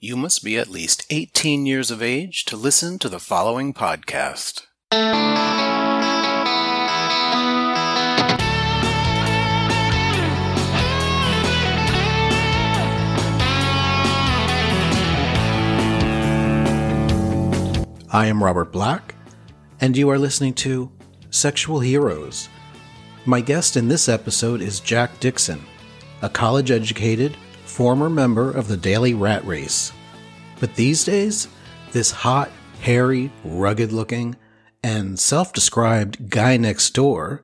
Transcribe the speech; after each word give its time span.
You 0.00 0.16
must 0.16 0.44
be 0.44 0.56
at 0.56 0.68
least 0.68 1.04
18 1.10 1.66
years 1.66 1.90
of 1.90 2.00
age 2.00 2.44
to 2.44 2.56
listen 2.56 3.00
to 3.00 3.08
the 3.08 3.18
following 3.18 3.74
podcast. 3.74 4.62
I 18.12 18.26
am 18.26 18.40
Robert 18.40 18.70
Black, 18.70 19.16
and 19.80 19.96
you 19.96 20.08
are 20.10 20.18
listening 20.18 20.54
to 20.54 20.92
Sexual 21.30 21.80
Heroes. 21.80 22.48
My 23.26 23.40
guest 23.40 23.76
in 23.76 23.88
this 23.88 24.08
episode 24.08 24.60
is 24.60 24.78
Jack 24.78 25.18
Dixon, 25.18 25.60
a 26.22 26.28
college 26.28 26.70
educated, 26.70 27.36
former 27.68 28.08
member 28.08 28.50
of 28.50 28.66
the 28.66 28.76
Daily 28.76 29.14
Rat 29.14 29.44
Race. 29.44 29.92
But 30.58 30.74
these 30.74 31.04
days, 31.04 31.48
this 31.92 32.10
hot, 32.10 32.50
hairy, 32.80 33.30
rugged 33.44 33.92
looking, 33.92 34.36
and 34.82 35.18
self 35.18 35.52
described 35.52 36.30
guy 36.30 36.56
next 36.56 36.90
door 36.90 37.42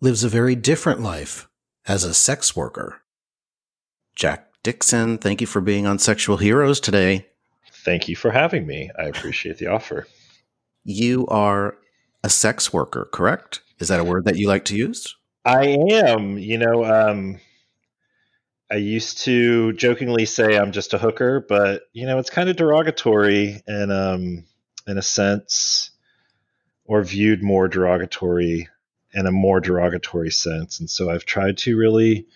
lives 0.00 0.24
a 0.24 0.28
very 0.28 0.54
different 0.54 1.00
life 1.00 1.48
as 1.86 2.04
a 2.04 2.14
sex 2.14 2.54
worker. 2.54 3.02
Jack 4.14 4.48
Dixon, 4.62 5.18
thank 5.18 5.40
you 5.40 5.46
for 5.46 5.60
being 5.60 5.86
on 5.86 5.98
Sexual 5.98 6.38
Heroes 6.38 6.80
today. 6.80 7.26
Thank 7.84 8.08
you 8.08 8.16
for 8.16 8.30
having 8.30 8.66
me. 8.66 8.90
I 8.98 9.04
appreciate 9.04 9.58
the 9.58 9.66
offer. 9.66 10.06
You 10.84 11.26
are 11.26 11.76
a 12.22 12.30
sex 12.30 12.72
worker, 12.72 13.08
correct? 13.12 13.60
Is 13.80 13.88
that 13.88 14.00
a 14.00 14.04
word 14.04 14.24
that 14.24 14.36
you 14.36 14.48
like 14.48 14.64
to 14.66 14.76
use? 14.76 15.14
I 15.44 15.76
am. 15.90 16.38
You 16.38 16.58
know, 16.58 16.84
um, 16.84 17.40
I 18.70 18.76
used 18.76 19.18
to 19.24 19.72
jokingly 19.74 20.24
say 20.24 20.56
I'm 20.56 20.72
just 20.72 20.94
a 20.94 20.98
hooker, 20.98 21.44
but 21.46 21.82
you 21.92 22.06
know, 22.06 22.18
it's 22.18 22.30
kind 22.30 22.48
of 22.48 22.56
derogatory 22.56 23.62
in 23.66 23.90
um 23.90 24.44
in 24.86 24.98
a 24.98 25.02
sense 25.02 25.90
or 26.84 27.02
viewed 27.02 27.42
more 27.42 27.68
derogatory 27.68 28.68
in 29.12 29.26
a 29.26 29.32
more 29.32 29.60
derogatory 29.60 30.30
sense. 30.30 30.80
And 30.80 30.90
so 30.90 31.10
I've 31.10 31.24
tried 31.24 31.58
to 31.58 31.76
really 31.76 32.26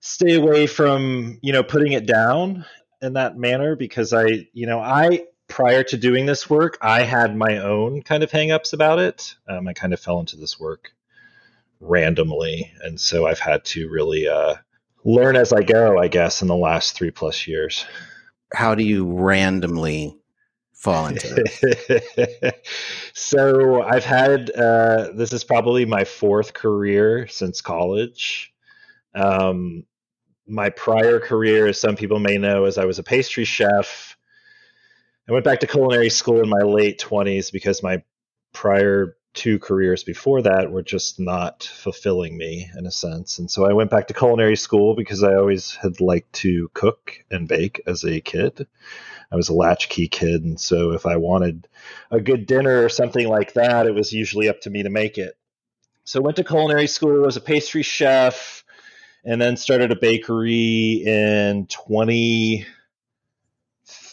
stay 0.00 0.34
away 0.34 0.66
from, 0.66 1.38
you 1.42 1.52
know, 1.52 1.62
putting 1.62 1.92
it 1.92 2.06
down 2.06 2.64
in 3.02 3.14
that 3.14 3.36
manner 3.36 3.76
because 3.76 4.12
I, 4.12 4.46
you 4.52 4.66
know, 4.66 4.80
I 4.80 5.26
prior 5.48 5.82
to 5.82 5.96
doing 5.96 6.26
this 6.26 6.48
work, 6.48 6.78
I 6.80 7.02
had 7.02 7.36
my 7.36 7.58
own 7.58 8.02
kind 8.02 8.22
of 8.22 8.30
hangups 8.30 8.72
about 8.72 8.98
it. 8.98 9.34
Um, 9.48 9.66
I 9.66 9.72
kind 9.72 9.92
of 9.92 10.00
fell 10.00 10.20
into 10.20 10.36
this 10.36 10.60
work 10.60 10.92
randomly, 11.80 12.72
and 12.82 13.00
so 13.00 13.26
I've 13.26 13.38
had 13.38 13.64
to 13.66 13.88
really 13.88 14.28
uh, 14.28 14.56
learn 15.08 15.36
as 15.36 15.54
I 15.54 15.62
go, 15.62 15.98
I 15.98 16.08
guess, 16.08 16.42
in 16.42 16.48
the 16.48 16.56
last 16.56 16.94
three 16.94 17.10
plus 17.10 17.46
years. 17.46 17.86
How 18.52 18.74
do 18.74 18.84
you 18.84 19.06
randomly 19.06 20.18
fall 20.74 21.06
into 21.06 21.44
it? 21.46 22.68
so 23.14 23.82
I've 23.82 24.04
had 24.04 24.50
uh, 24.50 25.12
this 25.14 25.32
is 25.32 25.44
probably 25.44 25.86
my 25.86 26.04
fourth 26.04 26.52
career 26.52 27.26
since 27.26 27.62
college. 27.62 28.52
Um, 29.14 29.84
my 30.46 30.68
prior 30.70 31.20
career, 31.20 31.66
as 31.66 31.80
some 31.80 31.96
people 31.96 32.18
may 32.18 32.36
know, 32.36 32.66
is 32.66 32.76
I 32.76 32.84
was 32.84 32.98
a 32.98 33.02
pastry 33.02 33.44
chef. 33.44 34.16
I 35.28 35.32
went 35.32 35.44
back 35.44 35.60
to 35.60 35.66
culinary 35.66 36.10
school 36.10 36.42
in 36.42 36.48
my 36.48 36.62
late 36.62 37.00
20s 37.00 37.50
because 37.50 37.82
my 37.82 38.02
prior 38.52 39.17
two 39.34 39.58
careers 39.58 40.04
before 40.04 40.42
that 40.42 40.70
were 40.70 40.82
just 40.82 41.20
not 41.20 41.62
fulfilling 41.62 42.36
me 42.36 42.70
in 42.76 42.86
a 42.86 42.90
sense. 42.90 43.38
And 43.38 43.50
so 43.50 43.64
I 43.64 43.72
went 43.72 43.90
back 43.90 44.08
to 44.08 44.14
culinary 44.14 44.56
school 44.56 44.94
because 44.94 45.22
I 45.22 45.34
always 45.34 45.74
had 45.74 46.00
liked 46.00 46.32
to 46.34 46.70
cook 46.74 47.24
and 47.30 47.46
bake 47.46 47.80
as 47.86 48.04
a 48.04 48.20
kid. 48.20 48.66
I 49.30 49.36
was 49.36 49.48
a 49.48 49.54
latchkey 49.54 50.08
kid. 50.08 50.44
And 50.44 50.60
so 50.60 50.92
if 50.92 51.06
I 51.06 51.16
wanted 51.16 51.68
a 52.10 52.20
good 52.20 52.46
dinner 52.46 52.84
or 52.84 52.88
something 52.88 53.28
like 53.28 53.52
that, 53.54 53.86
it 53.86 53.94
was 53.94 54.12
usually 54.12 54.48
up 54.48 54.60
to 54.62 54.70
me 54.70 54.82
to 54.82 54.90
make 54.90 55.18
it. 55.18 55.36
So 56.04 56.20
I 56.20 56.22
went 56.22 56.36
to 56.36 56.44
culinary 56.44 56.86
school 56.86 57.20
was 57.20 57.36
a 57.36 57.40
pastry 57.40 57.82
chef 57.82 58.64
and 59.24 59.40
then 59.40 59.56
started 59.56 59.92
a 59.92 59.96
bakery 59.96 61.02
in 61.04 61.66
20 61.66 62.66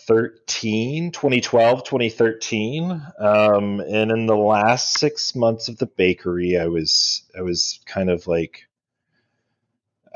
2013, 0.07 1.11
2012, 1.11 1.83
2013. 1.83 3.01
Um, 3.19 3.79
and 3.79 4.11
in 4.11 4.27
the 4.27 4.35
last 4.35 4.99
six 4.99 5.35
months 5.35 5.67
of 5.67 5.77
the 5.77 5.87
bakery, 5.87 6.57
I 6.57 6.67
was, 6.67 7.23
I 7.37 7.41
was 7.41 7.79
kind 7.85 8.09
of 8.09 8.27
like, 8.27 8.67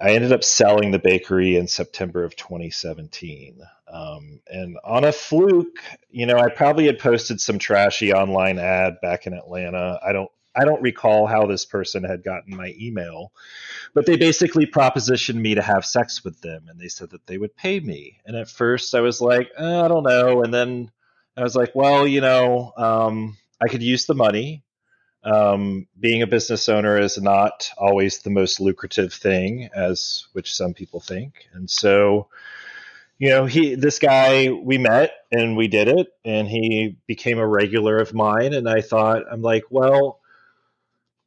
I 0.02 0.12
ended 0.12 0.32
up 0.32 0.44
selling 0.44 0.92
the 0.92 1.00
bakery 1.00 1.56
in 1.56 1.68
September 1.68 2.24
of 2.24 2.36
2017. 2.36 3.62
Um, 3.92 4.42
and 4.48 4.78
on 4.84 5.04
a 5.04 5.12
fluke, 5.12 5.80
you 6.12 6.28
know, 6.28 6.38
I 6.38 6.50
probably 6.50 6.86
had 6.86 7.00
posted 7.00 7.42
some 7.42 7.58
trashy 7.58 8.14
online 8.14 8.60
ad 8.60 9.02
back 9.02 9.26
in 9.26 9.34
Atlanta. 9.34 10.00
I 10.06 10.14
don't 10.14 10.32
I 10.56 10.66
don't 10.66 10.82
recall 10.82 11.28
how 11.28 11.46
this 11.46 11.66
person 11.66 12.04
had 12.04 12.24
gotten 12.24 12.56
my 12.56 12.74
email, 12.80 13.32
but 13.94 14.06
they 14.06 14.18
basically 14.18 14.66
propositioned 14.66 15.40
me 15.40 15.56
to 15.56 15.62
have 15.62 15.86
sex 15.86 16.24
with 16.24 16.42
them 16.42 16.68
and 16.70 16.80
they 16.80 16.88
said 16.88 17.12
that 17.12 17.28
they 17.28 17.38
would 17.38 17.56
pay 17.56 17.80
me. 17.80 18.20
And 18.26 18.36
at 18.36 18.50
first 18.50 18.96
I 18.96 19.02
was 19.02 19.22
like, 19.22 19.52
uh, 19.60 19.86
I 19.86 19.88
don't 19.88 20.04
know. 20.04 20.44
And 20.44 20.54
then 20.54 20.92
I 21.38 21.44
was 21.44 21.56
like, 21.56 21.74
well, 21.76 22.08
you 22.08 22.22
know, 22.22 22.74
um, 22.76 23.38
I 23.62 23.68
could 23.68 23.84
use 23.84 24.06
the 24.06 24.16
money. 24.16 24.64
Um, 25.24 25.88
being 26.00 26.22
a 26.22 26.28
business 26.28 26.70
owner 26.70 26.98
is 26.98 27.18
not 27.18 27.72
always 27.78 28.20
the 28.20 28.30
most 28.30 28.60
lucrative 28.60 29.14
thing, 29.14 29.70
as 29.76 30.26
which 30.34 30.54
some 30.54 30.74
people 30.74 31.02
think. 31.02 31.48
And 31.54 31.70
so, 31.70 32.30
you 33.18 33.30
know, 33.30 33.46
he, 33.46 33.76
this 33.76 34.00
guy, 34.00 34.50
we 34.50 34.78
met 34.78 35.12
and 35.32 35.58
we 35.58 35.68
did 35.68 35.90
it, 35.90 36.08
and 36.24 36.48
he 36.48 36.98
became 37.06 37.38
a 37.38 37.48
regular 37.48 37.98
of 37.98 38.14
mine. 38.14 38.54
And 38.54 38.68
I 38.68 38.80
thought, 38.80 39.24
I'm 39.30 39.42
like, 39.42 39.66
well, 39.70 40.19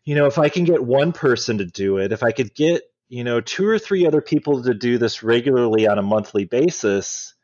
you 0.04 0.14
know, 0.14 0.26
if 0.26 0.38
I 0.38 0.48
can 0.48 0.64
get 0.64 0.84
one 0.84 1.12
person 1.12 1.58
to 1.58 1.64
do 1.64 1.98
it, 1.98 2.12
if 2.12 2.22
I 2.22 2.32
could 2.32 2.54
get, 2.54 2.82
you 3.08 3.24
know, 3.24 3.40
two 3.40 3.66
or 3.66 3.78
three 3.78 4.06
other 4.06 4.20
people 4.20 4.62
to 4.62 4.74
do 4.74 4.98
this 4.98 5.22
regularly 5.22 5.86
on 5.86 5.98
a 5.98 6.02
monthly 6.02 6.44
basis, 6.44 7.34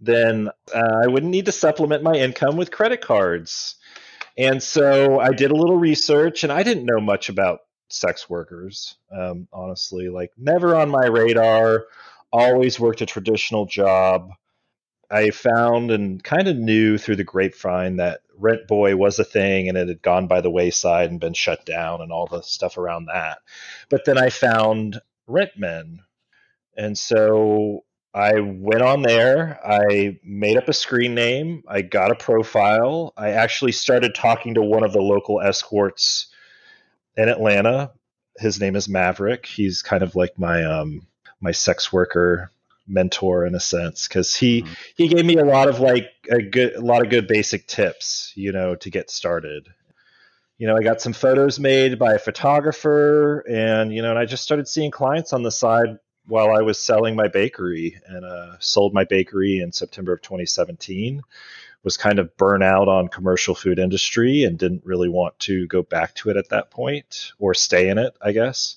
then 0.00 0.48
uh, 0.74 1.00
I 1.04 1.06
wouldn't 1.08 1.32
need 1.32 1.46
to 1.46 1.52
supplement 1.52 2.02
my 2.02 2.14
income 2.14 2.56
with 2.56 2.70
credit 2.70 3.00
cards. 3.00 3.76
And 4.36 4.62
so 4.62 5.20
I 5.20 5.30
did 5.30 5.50
a 5.50 5.56
little 5.56 5.76
research 5.76 6.42
and 6.42 6.52
I 6.52 6.62
didn't 6.62 6.86
know 6.86 7.00
much 7.00 7.28
about 7.28 7.60
sex 7.88 8.28
workers, 8.28 8.96
um, 9.16 9.48
honestly, 9.52 10.08
like 10.08 10.32
never 10.36 10.74
on 10.74 10.90
my 10.90 11.06
radar, 11.06 11.86
always 12.32 12.80
worked 12.80 13.00
a 13.00 13.06
traditional 13.06 13.66
job. 13.66 14.30
I 15.10 15.30
found 15.30 15.90
and 15.90 16.22
kind 16.22 16.48
of 16.48 16.56
knew 16.56 16.98
through 16.98 17.16
the 17.16 17.24
grapevine 17.24 17.96
that 17.96 18.20
Rent 18.36 18.66
Boy 18.66 18.96
was 18.96 19.18
a 19.18 19.24
thing 19.24 19.68
and 19.68 19.78
it 19.78 19.88
had 19.88 20.02
gone 20.02 20.26
by 20.26 20.40
the 20.40 20.50
wayside 20.50 21.10
and 21.10 21.20
been 21.20 21.34
shut 21.34 21.64
down 21.64 22.00
and 22.00 22.10
all 22.10 22.26
the 22.26 22.42
stuff 22.42 22.78
around 22.78 23.06
that. 23.06 23.38
But 23.88 24.04
then 24.04 24.18
I 24.18 24.30
found 24.30 25.00
Rentmen. 25.28 26.00
And 26.76 26.98
so 26.98 27.84
I 28.12 28.40
went 28.40 28.82
on 28.82 29.02
there. 29.02 29.60
I 29.64 30.18
made 30.24 30.56
up 30.56 30.68
a 30.68 30.72
screen 30.72 31.14
name. 31.14 31.64
I 31.68 31.82
got 31.82 32.12
a 32.12 32.16
profile. 32.16 33.12
I 33.16 33.30
actually 33.30 33.72
started 33.72 34.14
talking 34.14 34.54
to 34.54 34.62
one 34.62 34.84
of 34.84 34.92
the 34.92 35.02
local 35.02 35.40
escorts 35.40 36.28
in 37.16 37.28
Atlanta. 37.28 37.92
His 38.38 38.60
name 38.60 38.76
is 38.76 38.88
Maverick. 38.88 39.46
He's 39.46 39.82
kind 39.82 40.02
of 40.02 40.16
like 40.16 40.38
my 40.38 40.64
um 40.64 41.06
my 41.40 41.52
sex 41.52 41.92
worker 41.92 42.50
mentor 42.86 43.46
in 43.46 43.54
a 43.54 43.60
sense 43.60 44.06
because 44.08 44.34
he 44.34 44.62
mm-hmm. 44.62 44.72
he 44.96 45.08
gave 45.08 45.24
me 45.24 45.36
a 45.36 45.44
lot 45.44 45.68
of 45.68 45.80
like 45.80 46.10
a 46.30 46.42
good 46.42 46.74
a 46.74 46.80
lot 46.80 47.02
of 47.02 47.10
good 47.10 47.26
basic 47.26 47.66
tips 47.66 48.32
you 48.34 48.52
know 48.52 48.74
to 48.74 48.90
get 48.90 49.10
started. 49.10 49.68
You 50.58 50.68
know 50.68 50.76
i 50.76 50.82
got 50.82 51.00
some 51.00 51.12
photos 51.12 51.58
made 51.58 51.98
by 51.98 52.14
a 52.14 52.18
photographer 52.18 53.40
and 53.48 53.92
you 53.92 54.02
know 54.02 54.10
and 54.10 54.18
i 54.18 54.24
just 54.24 54.44
started 54.44 54.68
seeing 54.68 54.92
clients 54.92 55.32
on 55.32 55.42
the 55.42 55.50
side 55.50 55.98
while 56.26 56.54
i 56.56 56.62
was 56.62 56.78
selling 56.78 57.16
my 57.16 57.26
bakery 57.26 58.00
and 58.06 58.24
uh, 58.24 58.56
sold 58.60 58.94
my 58.94 59.02
bakery 59.02 59.58
in 59.58 59.72
september 59.72 60.12
of 60.12 60.22
2017 60.22 61.22
was 61.82 61.96
kind 61.96 62.20
of 62.20 62.36
burnt 62.36 62.62
out 62.62 62.86
on 62.86 63.08
commercial 63.08 63.56
food 63.56 63.80
industry 63.80 64.44
and 64.44 64.56
didn't 64.56 64.86
really 64.86 65.08
want 65.08 65.36
to 65.40 65.66
go 65.66 65.82
back 65.82 66.14
to 66.14 66.30
it 66.30 66.36
at 66.36 66.48
that 66.50 66.70
point 66.70 67.32
or 67.40 67.52
stay 67.52 67.88
in 67.88 67.98
it 67.98 68.16
i 68.22 68.30
guess 68.30 68.76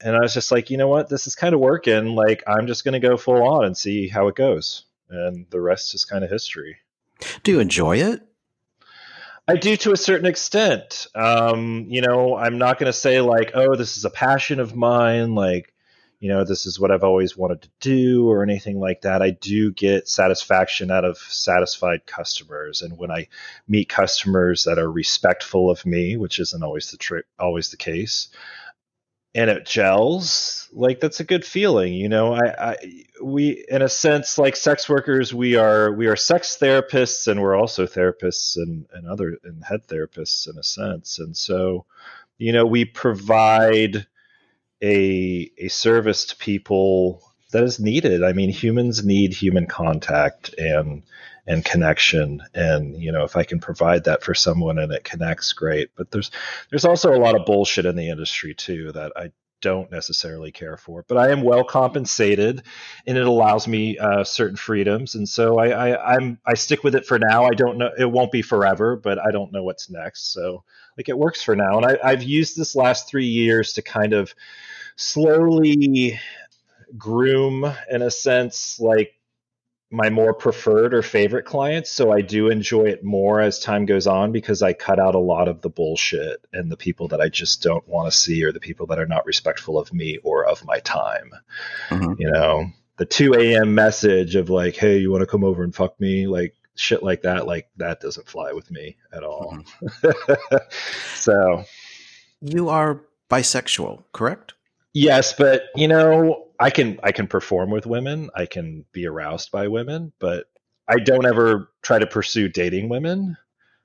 and 0.00 0.16
I 0.16 0.20
was 0.20 0.34
just 0.34 0.52
like, 0.52 0.70
you 0.70 0.76
know 0.76 0.88
what, 0.88 1.08
this 1.08 1.26
is 1.26 1.34
kind 1.34 1.54
of 1.54 1.60
working. 1.60 2.14
Like, 2.14 2.44
I'm 2.46 2.66
just 2.66 2.84
going 2.84 3.00
to 3.00 3.06
go 3.08 3.16
full 3.16 3.42
on 3.42 3.64
and 3.64 3.76
see 3.76 4.08
how 4.08 4.28
it 4.28 4.34
goes, 4.34 4.84
and 5.08 5.46
the 5.50 5.60
rest 5.60 5.94
is 5.94 6.04
kind 6.04 6.24
of 6.24 6.30
history. 6.30 6.78
Do 7.42 7.52
you 7.52 7.60
enjoy 7.60 7.98
it? 7.98 8.22
I 9.48 9.56
do 9.56 9.76
to 9.78 9.92
a 9.92 9.96
certain 9.96 10.26
extent. 10.26 11.06
Um, 11.14 11.86
you 11.88 12.02
know, 12.02 12.36
I'm 12.36 12.58
not 12.58 12.78
going 12.78 12.92
to 12.92 12.98
say 12.98 13.20
like, 13.22 13.52
oh, 13.54 13.76
this 13.76 13.96
is 13.96 14.04
a 14.04 14.10
passion 14.10 14.60
of 14.60 14.76
mine. 14.76 15.34
Like, 15.34 15.72
you 16.20 16.28
know, 16.28 16.44
this 16.44 16.66
is 16.66 16.78
what 16.78 16.90
I've 16.90 17.04
always 17.04 17.36
wanted 17.36 17.62
to 17.62 17.70
do 17.80 18.28
or 18.28 18.42
anything 18.42 18.78
like 18.78 19.02
that. 19.02 19.22
I 19.22 19.30
do 19.30 19.72
get 19.72 20.08
satisfaction 20.08 20.90
out 20.90 21.04
of 21.04 21.16
satisfied 21.16 22.06
customers, 22.06 22.82
and 22.82 22.98
when 22.98 23.10
I 23.10 23.28
meet 23.66 23.88
customers 23.88 24.64
that 24.64 24.78
are 24.78 24.90
respectful 24.90 25.70
of 25.70 25.86
me, 25.86 26.16
which 26.16 26.40
isn't 26.40 26.62
always 26.62 26.90
the 26.90 26.96
tri- 26.96 27.22
always 27.38 27.70
the 27.70 27.76
case, 27.76 28.28
and 29.38 29.50
it 29.50 29.64
gels, 29.64 30.68
like 30.72 30.98
that's 30.98 31.20
a 31.20 31.24
good 31.24 31.44
feeling. 31.44 31.94
You 31.94 32.08
know, 32.08 32.34
I, 32.34 32.70
I 32.70 32.76
we 33.22 33.64
in 33.68 33.82
a 33.82 33.88
sense 33.88 34.36
like 34.36 34.56
sex 34.56 34.88
workers 34.88 35.32
we 35.32 35.54
are 35.54 35.92
we 35.92 36.08
are 36.08 36.16
sex 36.16 36.58
therapists 36.60 37.28
and 37.28 37.40
we're 37.40 37.54
also 37.54 37.86
therapists 37.86 38.56
and, 38.56 38.86
and 38.92 39.06
other 39.06 39.38
and 39.44 39.62
head 39.62 39.86
therapists 39.86 40.50
in 40.50 40.58
a 40.58 40.64
sense. 40.64 41.20
And 41.20 41.36
so, 41.36 41.86
you 42.36 42.50
know, 42.50 42.66
we 42.66 42.84
provide 42.84 44.08
a 44.82 45.52
a 45.56 45.68
service 45.68 46.24
to 46.26 46.36
people 46.36 47.22
that 47.52 47.62
is 47.62 47.78
needed. 47.78 48.24
I 48.24 48.32
mean, 48.32 48.50
humans 48.50 49.04
need 49.04 49.32
human 49.32 49.66
contact 49.66 50.52
and 50.58 51.04
and 51.48 51.64
connection. 51.64 52.42
And 52.54 52.96
you 53.02 53.10
know 53.10 53.24
if 53.24 53.34
i 53.36 53.42
can 53.42 53.58
provide 53.58 54.04
that 54.04 54.22
for 54.22 54.34
someone 54.34 54.78
and 54.78 54.92
it 54.92 55.02
connects 55.02 55.52
great. 55.52 55.90
But 55.96 56.12
there's 56.12 56.30
there's 56.70 56.84
also 56.84 57.12
a 57.12 57.18
lot 57.18 57.34
of 57.34 57.46
bullshit 57.46 57.86
in 57.86 57.96
the 57.96 58.10
industry 58.10 58.54
too 58.54 58.92
that 58.92 59.12
i 59.16 59.32
don't 59.60 59.90
necessarily 59.90 60.52
care 60.52 60.76
for 60.76 61.04
but 61.08 61.18
i 61.18 61.30
am 61.30 61.42
well 61.42 61.64
compensated 61.64 62.62
and 63.08 63.18
it 63.18 63.26
allows 63.26 63.66
me 63.66 63.98
uh, 63.98 64.22
certain 64.22 64.56
freedoms. 64.56 65.16
And 65.16 65.28
so 65.28 65.58
I, 65.58 65.88
I 65.88 66.14
i'm 66.14 66.38
i 66.46 66.54
stick 66.54 66.84
with 66.84 66.94
it 66.94 67.06
for 67.06 67.18
now. 67.18 67.44
I 67.44 67.50
don't 67.50 67.78
know 67.78 67.90
it 67.98 68.10
won't 68.10 68.30
be 68.30 68.42
forever 68.42 68.94
but 68.94 69.18
i 69.18 69.32
don't 69.32 69.52
know 69.52 69.64
what's 69.64 69.90
next. 69.90 70.32
So 70.32 70.62
like 70.96 71.08
it 71.08 71.18
works 71.18 71.42
for 71.42 71.56
now. 71.56 71.78
And 71.78 71.86
I, 71.86 71.98
i've 72.04 72.22
used 72.22 72.56
this 72.56 72.76
last 72.76 73.08
three 73.08 73.26
years 73.26 73.72
to 73.72 73.82
kind 73.82 74.12
of 74.12 74.34
slowly 74.96 76.20
groom 76.96 77.70
in 77.90 78.02
a 78.02 78.10
sense 78.10 78.78
like 78.80 79.17
my 79.90 80.10
more 80.10 80.34
preferred 80.34 80.92
or 80.92 81.02
favorite 81.02 81.46
clients. 81.46 81.90
So 81.90 82.12
I 82.12 82.20
do 82.20 82.50
enjoy 82.50 82.84
it 82.84 83.02
more 83.02 83.40
as 83.40 83.58
time 83.58 83.86
goes 83.86 84.06
on 84.06 84.32
because 84.32 84.62
I 84.62 84.74
cut 84.74 84.98
out 84.98 85.14
a 85.14 85.20
lot 85.20 85.48
of 85.48 85.62
the 85.62 85.70
bullshit 85.70 86.46
and 86.52 86.70
the 86.70 86.76
people 86.76 87.08
that 87.08 87.20
I 87.20 87.28
just 87.28 87.62
don't 87.62 87.86
want 87.88 88.10
to 88.10 88.16
see 88.16 88.44
or 88.44 88.52
the 88.52 88.60
people 88.60 88.86
that 88.88 88.98
are 88.98 89.06
not 89.06 89.24
respectful 89.24 89.78
of 89.78 89.92
me 89.92 90.18
or 90.22 90.44
of 90.44 90.64
my 90.64 90.80
time. 90.80 91.30
Mm-hmm. 91.88 92.14
You 92.18 92.30
know, 92.30 92.66
the 92.98 93.06
2 93.06 93.34
a.m. 93.34 93.74
message 93.74 94.36
of 94.36 94.50
like, 94.50 94.76
hey, 94.76 94.98
you 94.98 95.10
want 95.10 95.22
to 95.22 95.26
come 95.26 95.44
over 95.44 95.62
and 95.62 95.74
fuck 95.74 95.98
me? 95.98 96.26
Like, 96.26 96.54
shit 96.74 97.02
like 97.02 97.22
that, 97.22 97.46
like, 97.46 97.68
that 97.78 98.00
doesn't 98.00 98.28
fly 98.28 98.52
with 98.52 98.70
me 98.70 98.96
at 99.12 99.24
all. 99.24 99.58
Mm-hmm. 99.80 100.56
so. 101.14 101.64
You 102.42 102.68
are 102.68 103.00
bisexual, 103.30 104.04
correct? 104.12 104.52
Yes, 104.92 105.32
but, 105.32 105.64
you 105.74 105.88
know, 105.88 106.47
I 106.58 106.70
can 106.70 106.98
I 107.02 107.12
can 107.12 107.26
perform 107.26 107.70
with 107.70 107.86
women. 107.86 108.30
I 108.34 108.46
can 108.46 108.84
be 108.92 109.06
aroused 109.06 109.50
by 109.52 109.68
women, 109.68 110.12
but 110.18 110.46
I 110.88 110.96
don't 110.98 111.26
ever 111.26 111.70
try 111.82 111.98
to 111.98 112.06
pursue 112.06 112.48
dating 112.48 112.88
women. 112.88 113.36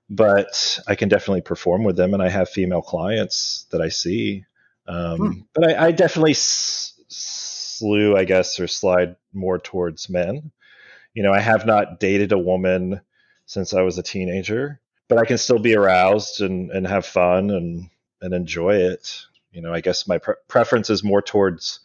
But 0.10 0.80
I 0.88 0.96
can 0.96 1.10
definitely 1.10 1.42
perform 1.42 1.84
with 1.84 1.96
them, 1.96 2.14
and 2.14 2.22
I 2.22 2.30
have 2.30 2.50
female 2.50 2.82
clients 2.82 3.66
that 3.72 3.82
I 3.82 3.90
see. 3.90 4.46
Um, 4.88 5.18
hmm. 5.18 5.40
But 5.54 5.70
I, 5.70 5.88
I 5.88 5.92
definitely 5.92 6.32
s- 6.32 7.00
slew, 7.08 8.16
I 8.16 8.26
guess, 8.26 8.60
or 8.60 8.68
slide 8.68 9.16
more 9.34 9.60
towards 9.60 10.10
men. 10.10 10.52
You 11.14 11.24
know, 11.24 11.32
I 11.32 11.40
have 11.40 11.66
not 11.66 12.00
dated 12.00 12.32
a 12.32 12.38
woman 12.38 13.02
since 13.46 13.74
I 13.74 13.82
was 13.82 13.98
a 13.98 14.04
teenager, 14.04 14.82
but 15.08 15.18
I 15.18 15.26
can 15.26 15.38
still 15.38 15.60
be 15.60 15.76
aroused 15.76 16.42
and, 16.42 16.72
and 16.72 16.86
have 16.88 17.06
fun 17.06 17.50
and, 17.50 17.90
and 18.22 18.34
enjoy 18.34 18.76
it. 18.76 19.22
You 19.52 19.62
know, 19.62 19.74
I 19.74 19.82
guess 19.82 20.08
my 20.08 20.18
pre- 20.18 20.36
preference 20.48 20.90
is 20.90 21.04
more 21.04 21.22
towards 21.22 21.80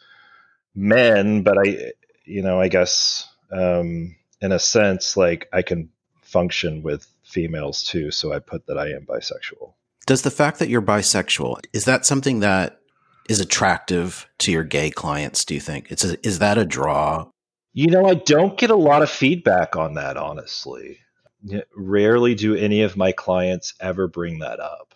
men, 0.79 1.43
but 1.43 1.59
I, 1.59 1.93
you 2.25 2.43
know, 2.43 2.61
I 2.61 2.69
guess 2.69 3.29
um, 3.51 4.17
in 4.41 4.53
a 4.53 4.59
sense, 4.59 5.17
like 5.17 5.49
I 5.53 5.63
can 5.63 5.91
function 6.23 6.83
with 6.83 7.07
females 7.25 7.83
too. 7.83 8.11
So 8.11 8.33
I 8.33 8.39
put 8.39 8.67
that 8.67 8.79
I 8.79 8.91
am 8.91 9.05
bisexual. 9.05 9.75
Does 10.07 10.23
the 10.23 10.31
fact 10.31 10.59
that 10.59 10.69
you're 10.69 10.81
bisexual 10.81 11.61
is 11.73 11.85
that 11.85 12.07
something 12.07 12.41
that 12.41 12.81
is 13.29 13.41
attractive 13.41 14.27
to 14.39 14.53
your 14.53 14.65
gay 14.65 14.91
clients? 14.91 15.45
Do 15.45 15.55
you 15.55 15.61
think 15.61 15.91
it's 15.91 16.05
a, 16.05 16.27
is 16.27 16.39
that 16.39 16.57
a 16.57 16.65
draw? 16.65 17.29
You 17.75 17.89
know, 17.89 18.07
I 18.07 18.15
don't 18.15 18.57
get 18.57 18.71
a 18.71 18.77
lot 18.77 19.03
of 19.03 19.11
feedback 19.11 19.77
on 19.77 19.95
that, 19.95 20.17
honestly. 20.17 20.99
Rarely 21.77 22.35
do 22.35 22.55
any 22.55 22.83
of 22.83 22.97
my 22.97 23.13
clients 23.13 23.75
ever 23.81 24.09
bring 24.09 24.39
that 24.41 24.61
up. 24.61 24.95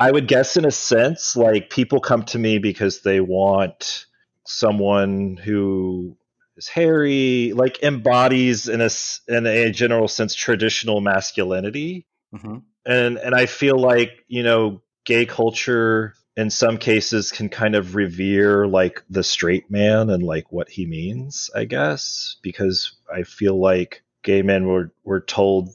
I 0.00 0.10
would 0.10 0.26
guess, 0.26 0.56
in 0.56 0.64
a 0.64 0.70
sense, 0.70 1.36
like 1.36 1.70
people 1.70 2.00
come 2.00 2.24
to 2.24 2.38
me 2.38 2.58
because 2.58 3.02
they 3.02 3.20
want 3.20 4.06
someone 4.46 5.36
who 5.36 6.16
is 6.56 6.68
hairy, 6.68 7.52
like 7.54 7.82
embodies 7.82 8.68
in 8.68 8.80
a 8.80 8.90
in 9.28 9.46
a 9.46 9.70
general 9.70 10.08
sense 10.08 10.34
traditional 10.34 11.00
masculinity, 11.00 12.06
mm-hmm. 12.34 12.58
and 12.86 13.18
and 13.18 13.34
I 13.34 13.46
feel 13.46 13.78
like 13.78 14.24
you 14.28 14.42
know 14.42 14.82
gay 15.04 15.26
culture 15.26 16.14
in 16.36 16.50
some 16.50 16.78
cases 16.78 17.30
can 17.30 17.48
kind 17.48 17.74
of 17.76 17.94
revere 17.94 18.66
like 18.66 19.02
the 19.08 19.22
straight 19.22 19.70
man 19.70 20.10
and 20.10 20.22
like 20.22 20.50
what 20.50 20.68
he 20.68 20.86
means, 20.86 21.50
I 21.54 21.64
guess, 21.64 22.36
because 22.42 22.96
I 23.12 23.22
feel 23.22 23.58
like 23.58 24.02
gay 24.22 24.42
men 24.42 24.66
were 24.66 24.92
were 25.04 25.20
told 25.20 25.70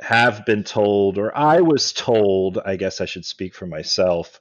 have 0.00 0.46
been 0.46 0.62
told 0.62 1.18
or 1.18 1.36
I 1.36 1.60
was 1.60 1.92
told, 1.92 2.58
I 2.58 2.76
guess 2.76 3.00
I 3.00 3.04
should 3.04 3.24
speak 3.24 3.54
for 3.54 3.66
myself 3.66 4.40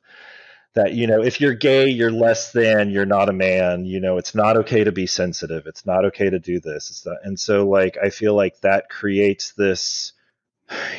that 0.77 0.94
you 0.94 1.07
know 1.07 1.24
if 1.24 1.41
you're 1.41 1.53
gay 1.53 1.89
you're 1.89 2.12
less 2.12 2.51
than 2.51 2.89
you're 2.89 3.06
not 3.06 3.29
a 3.29 3.33
man 3.33 3.85
you 3.85 4.00
know 4.00 4.18
it's 4.18 4.33
not 4.33 4.57
okay 4.57 4.83
to 4.83 4.91
be 4.91 5.06
sensitive 5.06 5.65
it's 5.68 5.85
not 5.85 6.06
okay 6.06 6.29
to 6.29 6.39
do 6.39 6.59
this 6.59 7.03
not, 7.06 7.18
and 7.24 7.39
so 7.39 7.68
like 7.68 7.97
i 8.03 8.09
feel 8.09 8.35
like 8.35 8.59
that 8.62 8.89
creates 8.89 9.51
this 9.53 10.13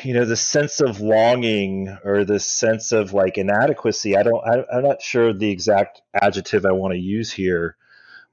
you 0.03 0.13
know 0.13 0.25
this 0.25 0.41
sense 0.41 0.79
of 0.79 0.99
longing 0.99 1.97
or 2.03 2.25
this 2.25 2.45
sense 2.45 2.91
of 2.91 3.13
like 3.13 3.37
inadequacy. 3.37 4.17
I 4.17 4.23
don't 4.23 4.43
I, 4.45 4.65
i'm 4.75 4.83
not 4.83 5.01
sure 5.01 5.33
the 5.33 5.51
exact 5.51 6.01
adjective 6.13 6.65
i 6.65 6.71
want 6.71 6.93
to 6.93 6.99
use 6.99 7.31
here 7.31 7.77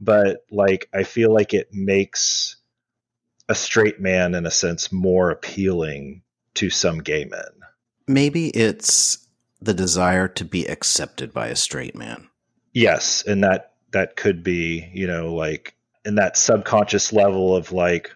but 0.01 0.45
like 0.51 0.89
i 0.95 1.03
feel 1.03 1.33
like 1.33 1.55
it 1.55 1.69
makes 1.73 2.57
a 3.49 3.55
straight 3.55 4.01
man 4.01 4.35
in 4.35 4.47
a 4.47 4.51
sense 4.51 4.91
more 4.91 5.31
appealing 5.31 6.23
to 6.55 6.71
some 6.71 6.99
gay 6.99 7.25
men. 7.25 7.51
Maybe 8.09 8.49
it's 8.49 9.26
the 9.67 9.75
desire 9.75 10.29
to 10.29 10.45
be 10.45 10.65
accepted 10.67 11.33
by 11.33 11.49
a 11.49 11.57
straight 11.57 11.95
man. 11.95 12.29
Yes, 12.73 13.23
and 13.27 13.45
that 13.45 13.75
that 13.93 14.17
could 14.17 14.43
be, 14.43 14.91
you 14.93 15.07
know, 15.07 15.35
like 15.35 15.77
in 16.05 16.15
that 16.17 16.37
subconscious 16.37 17.13
level 17.13 17.55
of 17.55 17.73
like 17.73 18.11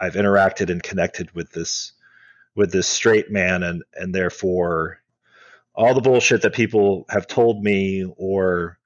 I've 0.00 0.14
interacted 0.14 0.70
and 0.70 0.82
connected 0.82 1.30
with 1.34 1.52
this 1.52 1.92
with 2.54 2.72
this 2.72 2.88
straight 2.88 3.30
man 3.30 3.62
and 3.62 3.82
and 3.94 4.14
therefore 4.14 5.00
all 5.74 5.94
the 5.94 6.00
bullshit 6.00 6.42
that 6.42 6.54
people 6.54 7.06
have 7.08 7.26
told 7.26 7.62
me 7.62 8.04
or 8.16 8.78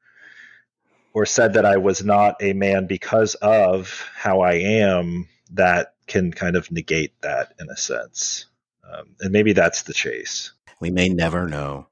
or 1.14 1.26
said 1.26 1.54
that 1.54 1.64
I 1.64 1.76
was 1.76 2.04
not 2.04 2.36
a 2.40 2.52
man 2.52 2.86
because 2.86 3.34
of 3.36 4.08
how 4.14 4.40
I 4.40 4.54
am 4.54 5.28
that 5.52 5.94
can 6.06 6.32
kind 6.32 6.56
of 6.56 6.70
negate 6.70 7.20
that 7.22 7.54
in 7.60 7.68
a 7.70 7.76
sense. 7.76 8.46
Um, 8.90 9.14
and 9.20 9.32
maybe 9.32 9.52
that's 9.52 9.82
the 9.82 9.92
chase. 9.92 10.52
We 10.80 10.90
may 10.90 11.08
never 11.08 11.46
know. 11.46 11.86